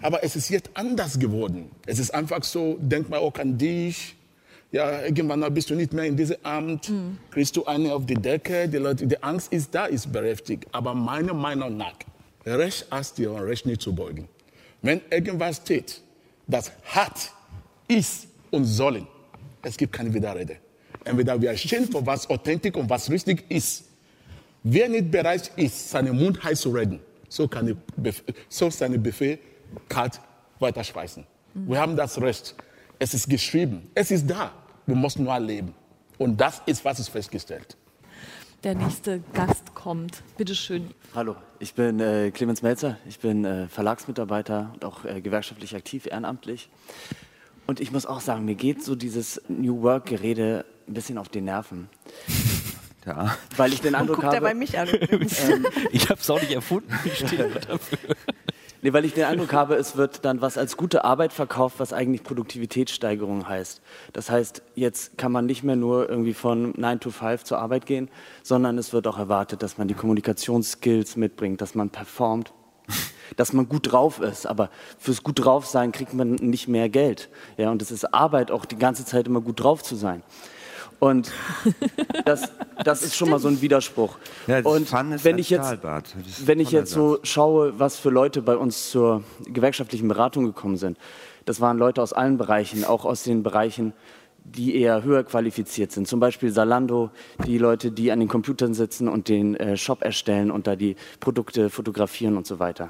[0.00, 1.70] Aber es ist jetzt anders geworden.
[1.86, 4.14] Es ist einfach so, denk mal auch an dich,
[4.74, 7.18] ja, irgendwann bist du nicht mehr in diesem Amt, mhm.
[7.30, 10.66] kriegst du eine auf die Decke, die, Leute, die Angst ist da, ist berechtigt.
[10.72, 11.94] Aber meiner Meinung nach,
[12.44, 14.28] Recht hast dir und Recht nicht zu beugen.
[14.82, 16.02] Wenn irgendwas steht,
[16.48, 17.30] das hat,
[17.86, 19.06] ist und sollen,
[19.62, 20.56] es gibt keine Widerrede.
[21.04, 23.84] Entweder wir stehen für was authentisch und was richtig ist.
[24.64, 26.98] Wer nicht bereit ist, seinen Mund heiß zu reden,
[27.28, 27.76] so kann
[28.48, 29.38] so seine Befehl
[29.88, 30.20] kalt
[30.58, 31.24] weiterschweißen.
[31.54, 31.68] Mhm.
[31.68, 32.56] Wir haben das Recht.
[32.98, 33.88] Es ist geschrieben.
[33.94, 34.63] Es ist da.
[34.86, 35.74] Wir müssen nur leben.
[36.18, 37.76] Und das ist, was ist festgestellt.
[38.64, 40.22] Der nächste Gast kommt.
[40.36, 40.90] Bitte schön.
[41.14, 42.98] Hallo, ich bin äh, Clemens Melzer.
[43.06, 46.68] Ich bin äh, Verlagsmitarbeiter und auch äh, gewerkschaftlich aktiv, ehrenamtlich.
[47.66, 51.40] Und ich muss auch sagen, mir geht so dieses New Work-Gerede ein bisschen auf die
[51.40, 51.88] Nerven.
[53.06, 53.36] Ja.
[53.58, 54.36] Weil ich den Eindruck Guckt habe.
[54.36, 54.88] er bei mich an.
[55.10, 56.90] ähm, ich habe es auch nicht erfunden.
[57.04, 57.98] Ich stehe dafür.
[58.84, 61.94] Nee, weil ich den Eindruck habe, es wird dann was als gute Arbeit verkauft, was
[61.94, 63.80] eigentlich Produktivitätssteigerung heißt.
[64.12, 67.86] Das heißt, jetzt kann man nicht mehr nur irgendwie von 9 to 5 zur Arbeit
[67.86, 68.10] gehen,
[68.42, 72.52] sondern es wird auch erwartet, dass man die Kommunikationsskills mitbringt, dass man performt,
[73.38, 74.44] dass man gut drauf ist.
[74.46, 74.68] Aber
[74.98, 77.30] fürs gut drauf sein kriegt man nicht mehr Geld.
[77.56, 80.22] Ja, und es ist Arbeit, auch die ganze Zeit immer gut drauf zu sein.
[81.04, 81.30] Und
[82.24, 82.50] das,
[82.82, 84.16] das ist schon mal so ein Widerspruch.
[84.46, 84.90] Ja, und
[85.22, 85.78] wenn ich jetzt.
[85.82, 90.46] Das ist wenn ich jetzt so schaue, was für Leute bei uns zur gewerkschaftlichen Beratung
[90.46, 90.96] gekommen sind,
[91.44, 93.92] das waren Leute aus allen Bereichen, auch aus den Bereichen,
[94.44, 96.08] die eher höher qualifiziert sind.
[96.08, 97.10] Zum Beispiel Salando,
[97.46, 100.96] die Leute, die an den Computern sitzen und den äh, Shop erstellen und da die
[101.20, 102.88] Produkte fotografieren und so weiter.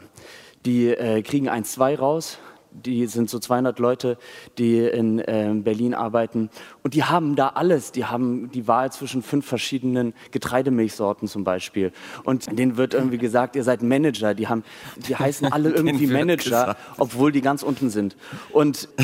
[0.66, 2.38] Die äh, kriegen 1-2 raus,
[2.74, 4.18] die sind so 200 Leute,
[4.58, 6.50] die in äh, Berlin arbeiten.
[6.82, 7.92] Und die haben da alles.
[7.92, 11.92] Die haben die Wahl zwischen fünf verschiedenen Getreidemilchsorten zum Beispiel.
[12.24, 14.34] Und denen wird irgendwie gesagt, ihr seid Manager.
[14.34, 14.64] Die, haben,
[15.08, 18.16] die heißen alle irgendwie Manager, obwohl die ganz unten sind.
[18.52, 18.88] Und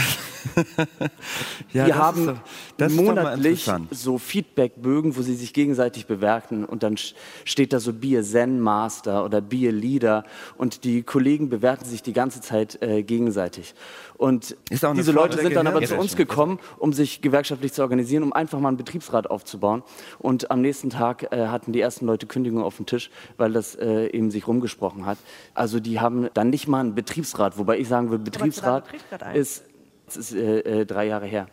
[1.72, 2.40] Ja, die haben
[2.78, 6.96] doch- monatlich so Feedbackbögen, wo sie sich gegenseitig bewerten und dann
[7.44, 10.24] steht da so Be a Zen Master oder Be a Leader
[10.56, 13.59] und die Kollegen bewerten sich die ganze Zeit äh, gegenseitig.
[14.16, 17.72] Und Ist auch eine diese Leute sind dann aber zu uns gekommen, um sich gewerkschaftlich
[17.72, 19.82] zu organisieren, um einfach mal einen Betriebsrat aufzubauen.
[20.18, 23.74] Und am nächsten Tag äh, hatten die ersten Leute Kündigungen auf dem Tisch, weil das
[23.76, 25.18] äh, eben sich rumgesprochen hat.
[25.54, 29.64] Also die haben dann nicht mal einen Betriebsrat, wobei ich sagen würde, Betriebsrat Betriebsrat ist,
[30.06, 31.46] ist äh, äh, drei Jahre her.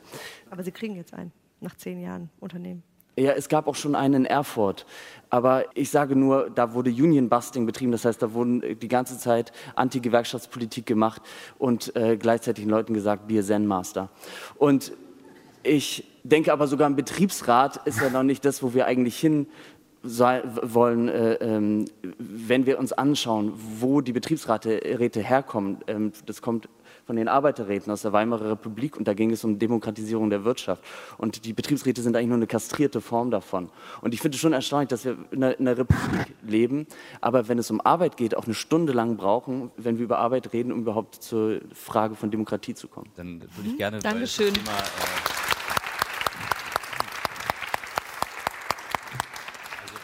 [0.49, 2.83] Aber Sie kriegen jetzt einen, nach zehn Jahren Unternehmen.
[3.17, 4.85] Ja, es gab auch schon einen in Erfurt.
[5.29, 7.91] Aber ich sage nur, da wurde Union Busting betrieben.
[7.91, 11.21] Das heißt, da wurden äh, die ganze Zeit Anti-Gewerkschaftspolitik gemacht
[11.57, 14.09] und äh, gleichzeitig den Leuten gesagt, be a Zen Master.
[14.55, 14.93] Und
[15.63, 19.47] ich denke aber sogar ein Betriebsrat ist ja noch nicht das, wo wir eigentlich hin
[20.03, 21.85] wollen, äh, ähm,
[22.19, 25.79] wenn wir uns anschauen, wo die Betriebsräte herkommen.
[25.87, 26.69] Ähm, das kommt
[27.07, 30.83] von den Arbeiterräten aus der Weimarer Republik und da ging es um Demokratisierung der Wirtschaft.
[31.17, 33.69] Und die Betriebsräte sind eigentlich nur eine kastrierte Form davon.
[34.01, 36.85] Und ich finde es schon erstaunlich, dass wir in einer, in einer Republik leben,
[37.21, 40.51] aber wenn es um Arbeit geht, auch eine Stunde lang brauchen, wenn wir über Arbeit
[40.51, 43.09] reden, um überhaupt zur Frage von Demokratie zu kommen.
[43.15, 43.99] Dann würde ich gerne.
[43.99, 44.53] Dankeschön.
[44.53, 45.37] das Thema, äh,
[49.81, 49.95] also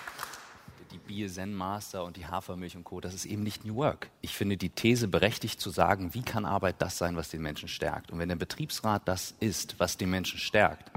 [0.94, 3.00] die Bier Zen Master und die Hafermilch und Co.
[3.00, 4.10] Das ist eben nicht New Work.
[4.22, 7.68] Ich finde die These berechtigt zu sagen, wie kann Arbeit das sein, was den Menschen
[7.68, 8.12] stärkt?
[8.12, 10.90] Und wenn der Betriebsrat das ist, was den Menschen stärkt,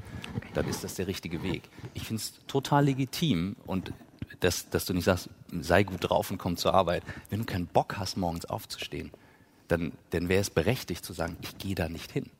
[0.54, 1.68] dann ist das der richtige Weg.
[1.92, 3.92] Ich finde es total legitim und
[4.40, 5.28] dass, dass du nicht sagst,
[5.60, 7.02] sei gut drauf und komm zur Arbeit.
[7.28, 9.10] Wenn du keinen Bock hast, morgens aufzustehen,
[9.68, 12.30] dann, dann wäre es berechtigt zu sagen, ich gehe da nicht hin.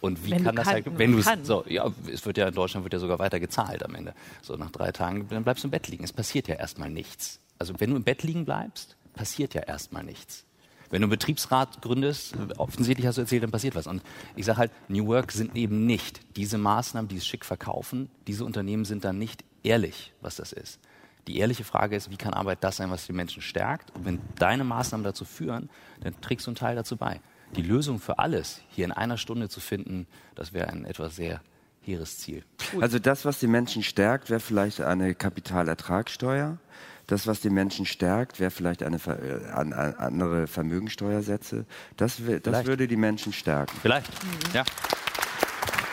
[0.00, 2.54] Und wie Wenn kann das kann- halt, wenn du so, ja, es wird ja in
[2.54, 4.14] Deutschland wird ja sogar weiter gezahlt am Ende.
[4.42, 6.04] So nach drei Tagen, dann bleibst du im Bett liegen.
[6.04, 7.38] Es passiert ja erstmal nichts.
[7.58, 10.44] Also wenn du im Bett liegen bleibst, passiert ja erstmal nichts.
[10.88, 13.86] Wenn du einen Betriebsrat gründest, offensichtlich hast du erzählt, dann passiert was.
[13.86, 14.02] Und
[14.34, 18.10] ich sage halt, New Work sind eben nicht diese Maßnahmen, die es schick verkaufen.
[18.26, 20.80] Diese Unternehmen sind dann nicht ehrlich, was das ist.
[21.28, 23.94] Die ehrliche Frage ist, wie kann Arbeit das sein, was die Menschen stärkt?
[23.94, 25.68] Und wenn deine Maßnahmen dazu führen,
[26.00, 27.20] dann trägst du einen Teil dazu bei.
[27.56, 31.40] Die Lösung für alles hier in einer Stunde zu finden, das wäre ein etwas sehr
[31.82, 32.44] hehres Ziel.
[32.80, 36.58] Also das, was die Menschen stärkt, wäre vielleicht eine Kapitalertragssteuer.
[37.06, 41.66] Das, was die Menschen stärkt, wäre vielleicht eine ver- äh, an, an, andere Vermögensteuersätze.
[41.96, 43.76] Das, das würde die Menschen stärken.
[43.82, 44.12] Vielleicht,
[44.54, 44.64] ja.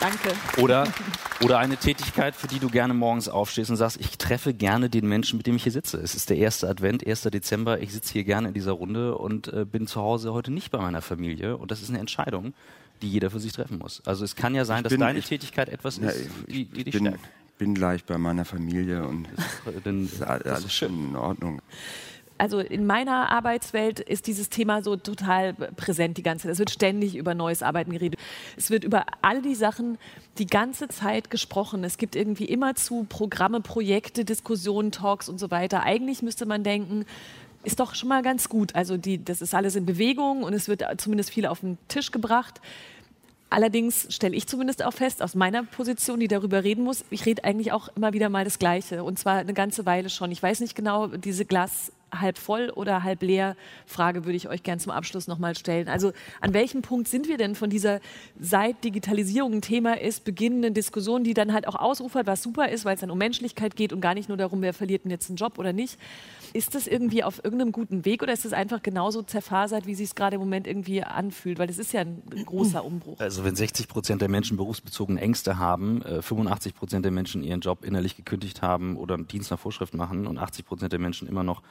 [0.00, 0.30] Danke.
[0.62, 0.86] Oder,
[1.42, 5.08] oder eine Tätigkeit, für die du gerne morgens aufstehst und sagst, ich treffe gerne den
[5.08, 5.98] Menschen, mit dem ich hier sitze.
[5.98, 7.22] Es ist der erste Advent, 1.
[7.22, 7.80] Dezember.
[7.80, 10.78] Ich sitze hier gerne in dieser Runde und äh, bin zu Hause heute nicht bei
[10.78, 11.56] meiner Familie.
[11.56, 12.54] Und das ist eine Entscheidung,
[13.02, 14.00] die jeder für sich treffen muss.
[14.06, 16.64] Also es kann ja sein, dass bin- deine ich- Tätigkeit etwas Ja, ist, ich, die,
[16.66, 17.28] die ich dich bin, stärkt.
[17.58, 19.26] bin gleich bei meiner Familie und
[19.84, 20.88] Dann, ist all- das alles ist schön.
[20.90, 21.60] schon in Ordnung.
[22.38, 26.52] Also in meiner Arbeitswelt ist dieses Thema so total präsent die ganze Zeit.
[26.52, 28.18] Es wird ständig über neues Arbeiten geredet.
[28.56, 29.98] Es wird über all die Sachen
[30.38, 31.84] die ganze Zeit gesprochen.
[31.84, 35.82] Es gibt irgendwie immerzu Programme, Projekte, Diskussionen, Talks und so weiter.
[35.82, 37.04] Eigentlich müsste man denken,
[37.64, 38.74] ist doch schon mal ganz gut.
[38.74, 42.12] Also die, das ist alles in Bewegung und es wird zumindest viel auf den Tisch
[42.12, 42.60] gebracht.
[43.50, 47.44] Allerdings stelle ich zumindest auch fest, aus meiner Position, die darüber reden muss, ich rede
[47.44, 49.02] eigentlich auch immer wieder mal das Gleiche.
[49.02, 50.30] Und zwar eine ganze Weile schon.
[50.30, 53.56] Ich weiß nicht genau, diese Glas halb voll oder halb leer
[53.86, 55.88] Frage würde ich euch gern zum Abschluss nochmal stellen.
[55.88, 58.00] Also an welchem Punkt sind wir denn von dieser
[58.40, 62.84] seit Digitalisierung ein Thema ist, beginnenden Diskussion, die dann halt auch ausufert, was super ist,
[62.84, 65.28] weil es dann um Menschlichkeit geht und gar nicht nur darum, wer verliert denn jetzt
[65.28, 65.98] einen Job oder nicht.
[66.52, 70.08] Ist das irgendwie auf irgendeinem guten Weg oder ist das einfach genauso zerfasert, wie sich
[70.08, 71.58] es gerade im Moment irgendwie anfühlt?
[71.58, 73.20] Weil das ist ja ein großer Umbruch.
[73.20, 77.60] Also wenn 60 Prozent der Menschen berufsbezogene Ängste haben, 85 äh, Prozent der Menschen ihren
[77.60, 81.28] Job innerlich gekündigt haben oder einen Dienst nach Vorschrift machen und 80 Prozent der Menschen
[81.28, 81.62] immer noch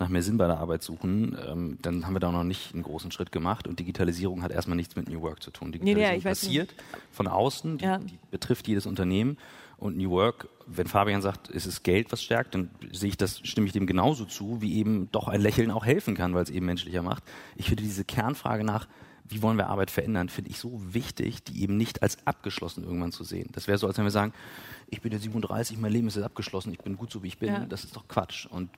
[0.00, 2.82] nach mehr Sinn bei der Arbeit suchen, ähm, dann haben wir da noch nicht einen
[2.82, 3.68] großen Schritt gemacht.
[3.68, 5.72] Und Digitalisierung hat erstmal nichts mit New Work zu tun.
[5.72, 6.74] Digitalisierung nee, nee, passiert
[7.12, 7.98] von außen, die, ja.
[7.98, 9.36] die betrifft jedes Unternehmen.
[9.76, 13.40] Und New Work, wenn Fabian sagt, es ist Geld, was stärkt, dann sehe ich das,
[13.44, 16.50] stimme ich dem genauso zu, wie eben doch ein Lächeln auch helfen kann, weil es
[16.50, 17.22] eben menschlicher macht.
[17.56, 18.88] Ich finde diese Kernfrage nach,
[19.26, 23.12] wie wollen wir Arbeit verändern, finde ich so wichtig, die eben nicht als abgeschlossen irgendwann
[23.12, 23.48] zu sehen.
[23.52, 24.32] Das wäre so, als wenn wir sagen,
[24.88, 27.38] ich bin jetzt 37, mein Leben ist jetzt abgeschlossen, ich bin gut so, wie ich
[27.38, 27.52] bin.
[27.52, 27.64] Ja.
[27.64, 28.46] Das ist doch Quatsch.
[28.46, 28.70] Und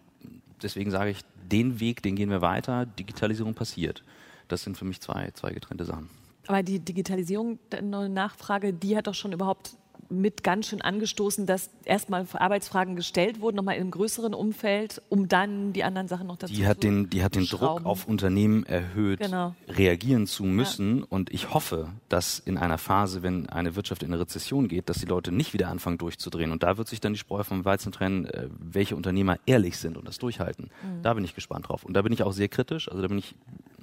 [0.63, 1.21] deswegen sage ich,
[1.51, 2.87] den Weg, den gehen wir weiter.
[2.87, 4.03] Digitalisierung passiert.
[4.49, 6.11] Das sind für mich zwei, zwei getrennte Sachen.
[6.47, 9.77] Aber die Digitalisierung, eine Nachfrage, die hat doch schon überhaupt
[10.13, 15.27] mit ganz schön angestoßen, dass erstmal Arbeitsfragen gestellt wurden, nochmal in einem größeren Umfeld, um
[15.29, 18.65] dann die anderen Sachen noch dazu die hat den, Die hat den Druck auf Unternehmen
[18.67, 19.55] erhöht, genau.
[19.69, 20.99] reagieren zu müssen.
[20.99, 21.07] Ja.
[21.09, 24.99] Und ich hoffe, dass in einer Phase, wenn eine Wirtschaft in eine Rezession geht, dass
[24.99, 26.53] die Leute nicht wieder anfangen durchzudrehen.
[26.53, 29.97] Und da wird sich dann die Spreu vom Weizen trennen, äh, welche Unternehmer ehrlich sind
[29.97, 30.71] und das durchhalten.
[30.83, 31.03] Mhm.
[31.03, 31.85] Da bin ich gespannt drauf.
[31.85, 32.91] Und da bin ich auch sehr kritisch.
[32.91, 33.35] Also da bin ich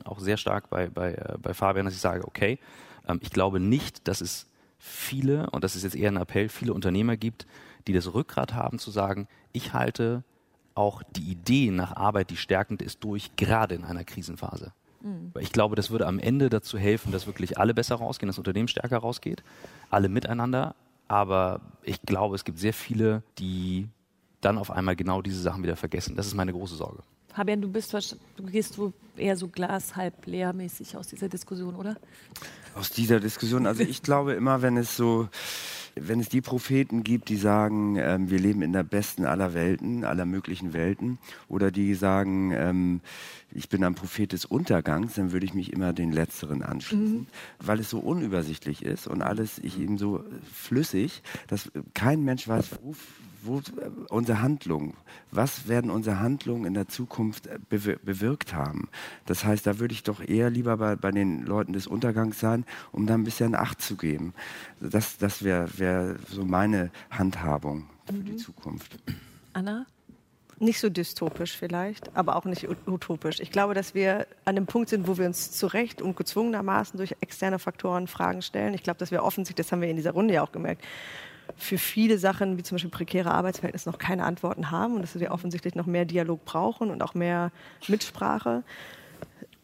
[0.05, 2.59] auch sehr stark bei, bei, äh, bei Fabian, dass ich sage, okay,
[3.07, 4.45] ähm, ich glaube nicht, dass es
[4.79, 7.45] viele, und das ist jetzt eher ein Appell, viele Unternehmer gibt,
[7.87, 10.23] die das Rückgrat haben zu sagen, ich halte
[10.73, 14.71] auch die Idee nach Arbeit, die stärkend ist, durch, gerade in einer Krisenphase.
[15.01, 15.33] Mhm.
[15.39, 18.67] Ich glaube, das würde am Ende dazu helfen, dass wirklich alle besser rausgehen, das Unternehmen
[18.67, 19.43] stärker rausgeht,
[19.89, 20.75] alle miteinander.
[21.07, 23.89] Aber ich glaube, es gibt sehr viele, die
[24.41, 26.15] dann auf einmal genau diese Sachen wieder vergessen.
[26.15, 27.03] Das ist meine große Sorge.
[27.33, 31.75] Fabian, du bist du gehst du eher so glas halb leer mäßig aus dieser Diskussion,
[31.75, 31.95] oder?
[32.75, 35.27] Aus dieser Diskussion, also ich glaube immer, wenn es so,
[35.95, 40.03] wenn es die Propheten gibt, die sagen, ähm, wir leben in der besten aller Welten,
[40.05, 41.17] aller möglichen Welten,
[41.47, 43.01] oder die sagen, ähm,
[43.51, 47.27] ich bin ein Prophet des Untergangs, dann würde ich mich immer den Letzteren anschließen, mhm.
[47.59, 50.23] weil es so unübersichtlich ist und alles ich eben so
[50.53, 52.95] flüssig, dass kein Mensch weiß, wo,
[53.41, 53.61] wo,
[54.09, 54.93] unsere Handlungen,
[55.31, 58.89] was werden unsere Handlungen in der Zukunft äh, bewirkt haben.
[59.25, 62.65] Das heißt, da würde ich doch eher lieber bei, bei den Leuten des Untergangs sein,
[62.91, 64.33] um da ein bisschen Acht zu geben.
[64.79, 68.25] Das, das wäre wär so meine Handhabung für mhm.
[68.25, 68.97] die Zukunft.
[69.53, 69.85] Anna?
[70.61, 73.39] Nicht so dystopisch vielleicht, aber auch nicht utopisch.
[73.39, 76.97] Ich glaube, dass wir an dem Punkt sind, wo wir uns zu Recht und gezwungenermaßen
[76.97, 78.73] durch externe Faktoren Fragen stellen.
[78.73, 80.83] Ich glaube, dass wir offensichtlich, das haben wir in dieser Runde ja auch gemerkt,
[81.55, 85.31] für viele Sachen, wie zum Beispiel prekäre Arbeitsverhältnisse, noch keine Antworten haben und dass wir
[85.31, 87.51] offensichtlich noch mehr Dialog brauchen und auch mehr
[87.87, 88.63] Mitsprache.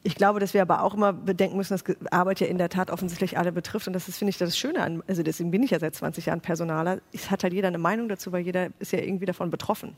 [0.01, 2.91] Ich glaube, dass wir aber auch immer bedenken müssen, dass Arbeit ja in der Tat
[2.91, 3.87] offensichtlich alle betrifft.
[3.87, 6.27] Und das ist, finde ich, das Schöne an, also deswegen bin ich ja seit 20
[6.27, 6.99] Jahren Personaler.
[7.11, 9.95] Es hat halt jeder eine Meinung dazu, weil jeder ist ja irgendwie davon betroffen.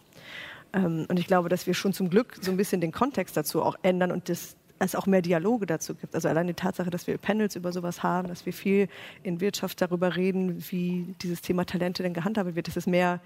[0.74, 3.62] Ähm, und ich glaube, dass wir schon zum Glück so ein bisschen den Kontext dazu
[3.62, 6.16] auch ändern und das, es auch mehr Dialoge dazu gibt.
[6.16, 8.88] Also allein die Tatsache, dass wir Panels über sowas haben, dass wir viel
[9.24, 13.20] in Wirtschaft darüber reden, wie dieses Thema Talente denn gehandhabt wird, dass es mehr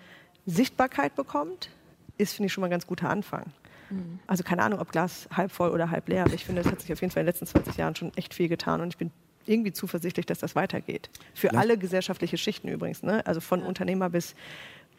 [0.45, 1.69] Sichtbarkeit bekommt,
[2.17, 3.45] ist, finde ich, schon mal ein ganz guter Anfang.
[3.89, 4.19] Mhm.
[4.27, 6.81] Also keine Ahnung, ob Glas halb voll oder halb leer, aber ich finde, es hat
[6.81, 8.97] sich auf jeden Fall in den letzten 20 Jahren schon echt viel getan und ich
[8.97, 9.11] bin
[9.45, 11.09] irgendwie zuversichtlich, dass das weitergeht.
[11.33, 11.57] Für Vielleicht.
[11.57, 13.25] alle gesellschaftliche Schichten übrigens, ne?
[13.25, 13.65] also von ja.
[13.65, 14.35] Unternehmer bis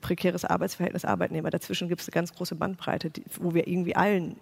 [0.02, 1.48] prekäres Arbeitsverhältnis Arbeitnehmer.
[1.48, 4.36] Dazwischen gibt es eine ganz große Bandbreite, die, wo wir irgendwie allen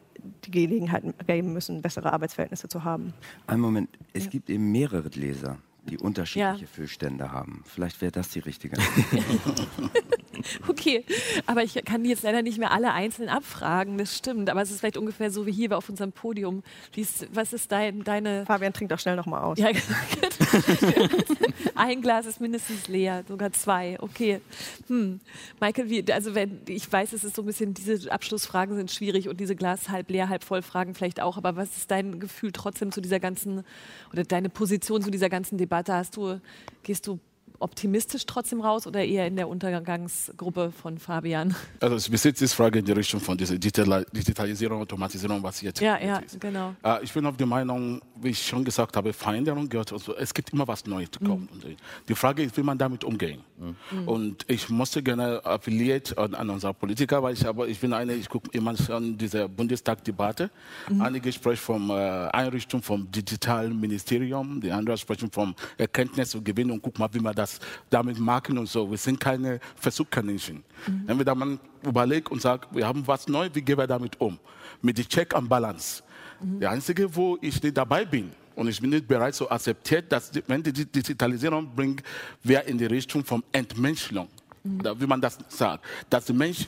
[0.44, 3.14] die Gelegenheit geben müssen, bessere Arbeitsverhältnisse zu haben.
[3.46, 4.30] Ein Moment, es ja.
[4.30, 5.58] gibt eben mehrere Gläser
[5.88, 6.66] die unterschiedliche ja.
[6.66, 7.62] Füllstände haben.
[7.64, 8.76] Vielleicht wäre das die richtige.
[10.68, 11.04] okay,
[11.46, 14.48] aber ich kann jetzt leider nicht mehr alle einzeln abfragen, das stimmt.
[14.50, 16.62] Aber es ist vielleicht ungefähr so wie hier auf unserem Podium.
[16.96, 18.46] Ist, was ist dein, deine...
[18.46, 19.58] Fabian trinkt auch schnell nochmal aus.
[19.58, 19.70] Ja,
[21.74, 23.98] Ein Glas ist mindestens leer, sogar zwei.
[24.00, 24.40] Okay.
[24.88, 25.20] Hm.
[25.60, 29.28] Michael, wie, also wenn, ich weiß, es ist so ein bisschen, diese Abschlussfragen sind schwierig
[29.28, 31.36] und diese Glas halb leer, halb voll Fragen vielleicht auch.
[31.36, 33.64] Aber was ist dein Gefühl trotzdem zu dieser ganzen,
[34.12, 35.94] oder deine Position zu dieser ganzen Debatte?
[35.94, 36.40] Hast du,
[36.82, 37.18] gehst du
[37.60, 41.54] optimistisch trotzdem raus oder eher in der Untergangsgruppe von Fabian?
[41.80, 45.98] Also es besitzt diese Frage in die Richtung von dieser Digitalisierung, Automatisierung, was jetzt ja,
[45.98, 46.40] ja, ist.
[46.40, 46.74] genau.
[46.84, 49.92] Äh, ich bin auf der Meinung, wie ich schon gesagt habe, Veränderung gehört.
[49.92, 51.48] Also es gibt immer was Neues zu kommen.
[51.52, 51.76] Mhm.
[52.08, 53.42] Die Frage ist, wie man damit umgehen.
[53.58, 54.08] Mhm.
[54.08, 58.14] Und ich musste gerne appelliert an, an unsere Politiker, weil ich aber ich bin eine,
[58.14, 60.50] ich gucke immer an diese Bundestagdebatte.
[60.88, 61.00] Mhm.
[61.02, 66.70] Einige sprechen vom äh, Einrichtung vom digitalen Ministerium, die anderen sprechen vom Erkenntnis und Gewinn
[66.70, 67.58] und guck mal, wie man das
[67.88, 68.90] damit machen und so.
[68.90, 70.62] Wir sind keine Versuchskaninchen.
[70.86, 71.04] Mhm.
[71.06, 74.38] Entweder man überlege und sage, wir haben was Neues, wie gehen wir damit um?
[74.82, 76.02] Mit dem Check and Balance.
[76.42, 76.60] Mhm.
[76.60, 80.32] Der einzige, wo ich nicht dabei bin, und ich bin nicht bereit zu akzeptieren, dass
[80.46, 82.02] wenn die Digitalisierung bringt,
[82.42, 84.28] wir in die Richtung von Entmenschlung,
[84.62, 84.82] mhm.
[84.98, 86.66] wie man das sagt, dass der Mensch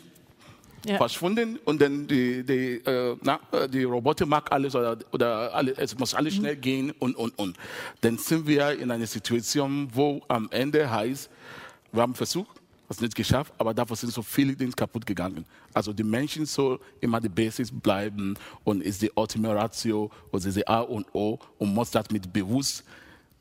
[0.87, 0.97] ja.
[0.97, 5.77] verschwunden und dann die, die, äh, na, äh, die Roboter mag alles oder, oder alles,
[5.79, 6.39] es muss alles mhm.
[6.39, 7.57] schnell gehen und, und, und.
[8.01, 11.31] Dann sind wir in einer Situation, wo am Ende heißt,
[11.93, 12.62] wir haben versucht,
[12.93, 15.45] es nicht geschafft, aber dafür sind so viele Dinge kaputt gegangen.
[15.74, 20.57] Also die Menschen soll immer die Basis bleiben und ist die Ultima Ratio und ist
[20.57, 22.84] die A und O und muss das mit bewusst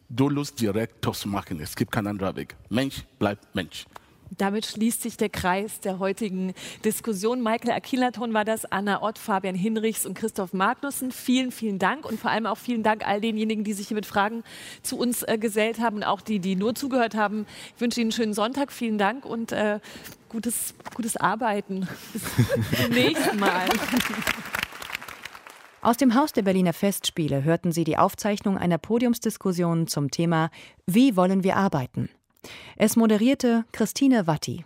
[0.09, 1.59] Dolus direkt machen.
[1.61, 2.55] Es gibt keinen anderen Weg.
[2.69, 3.85] Mensch bleibt Mensch.
[4.37, 6.53] Damit schließt sich der Kreis der heutigen
[6.85, 7.43] Diskussion.
[7.43, 11.11] Michael Akilaton war das, Anna Ott, Fabian Hinrichs und Christoph Magnussen.
[11.11, 14.05] Vielen, vielen Dank und vor allem auch vielen Dank all denjenigen, die sich hier mit
[14.05, 14.43] Fragen
[14.83, 17.45] zu uns äh, gesellt haben und auch die, die nur zugehört haben.
[17.75, 18.71] Ich wünsche Ihnen einen schönen Sonntag.
[18.71, 19.79] Vielen Dank und äh,
[20.29, 21.87] gutes, gutes Arbeiten.
[22.13, 22.23] Bis
[22.83, 23.67] zum nächsten Mal.
[25.81, 30.51] Aus dem Haus der Berliner Festspiele hörten Sie die Aufzeichnung einer Podiumsdiskussion zum Thema
[30.85, 32.09] Wie wollen wir arbeiten?
[32.77, 34.65] Es moderierte Christine Watti.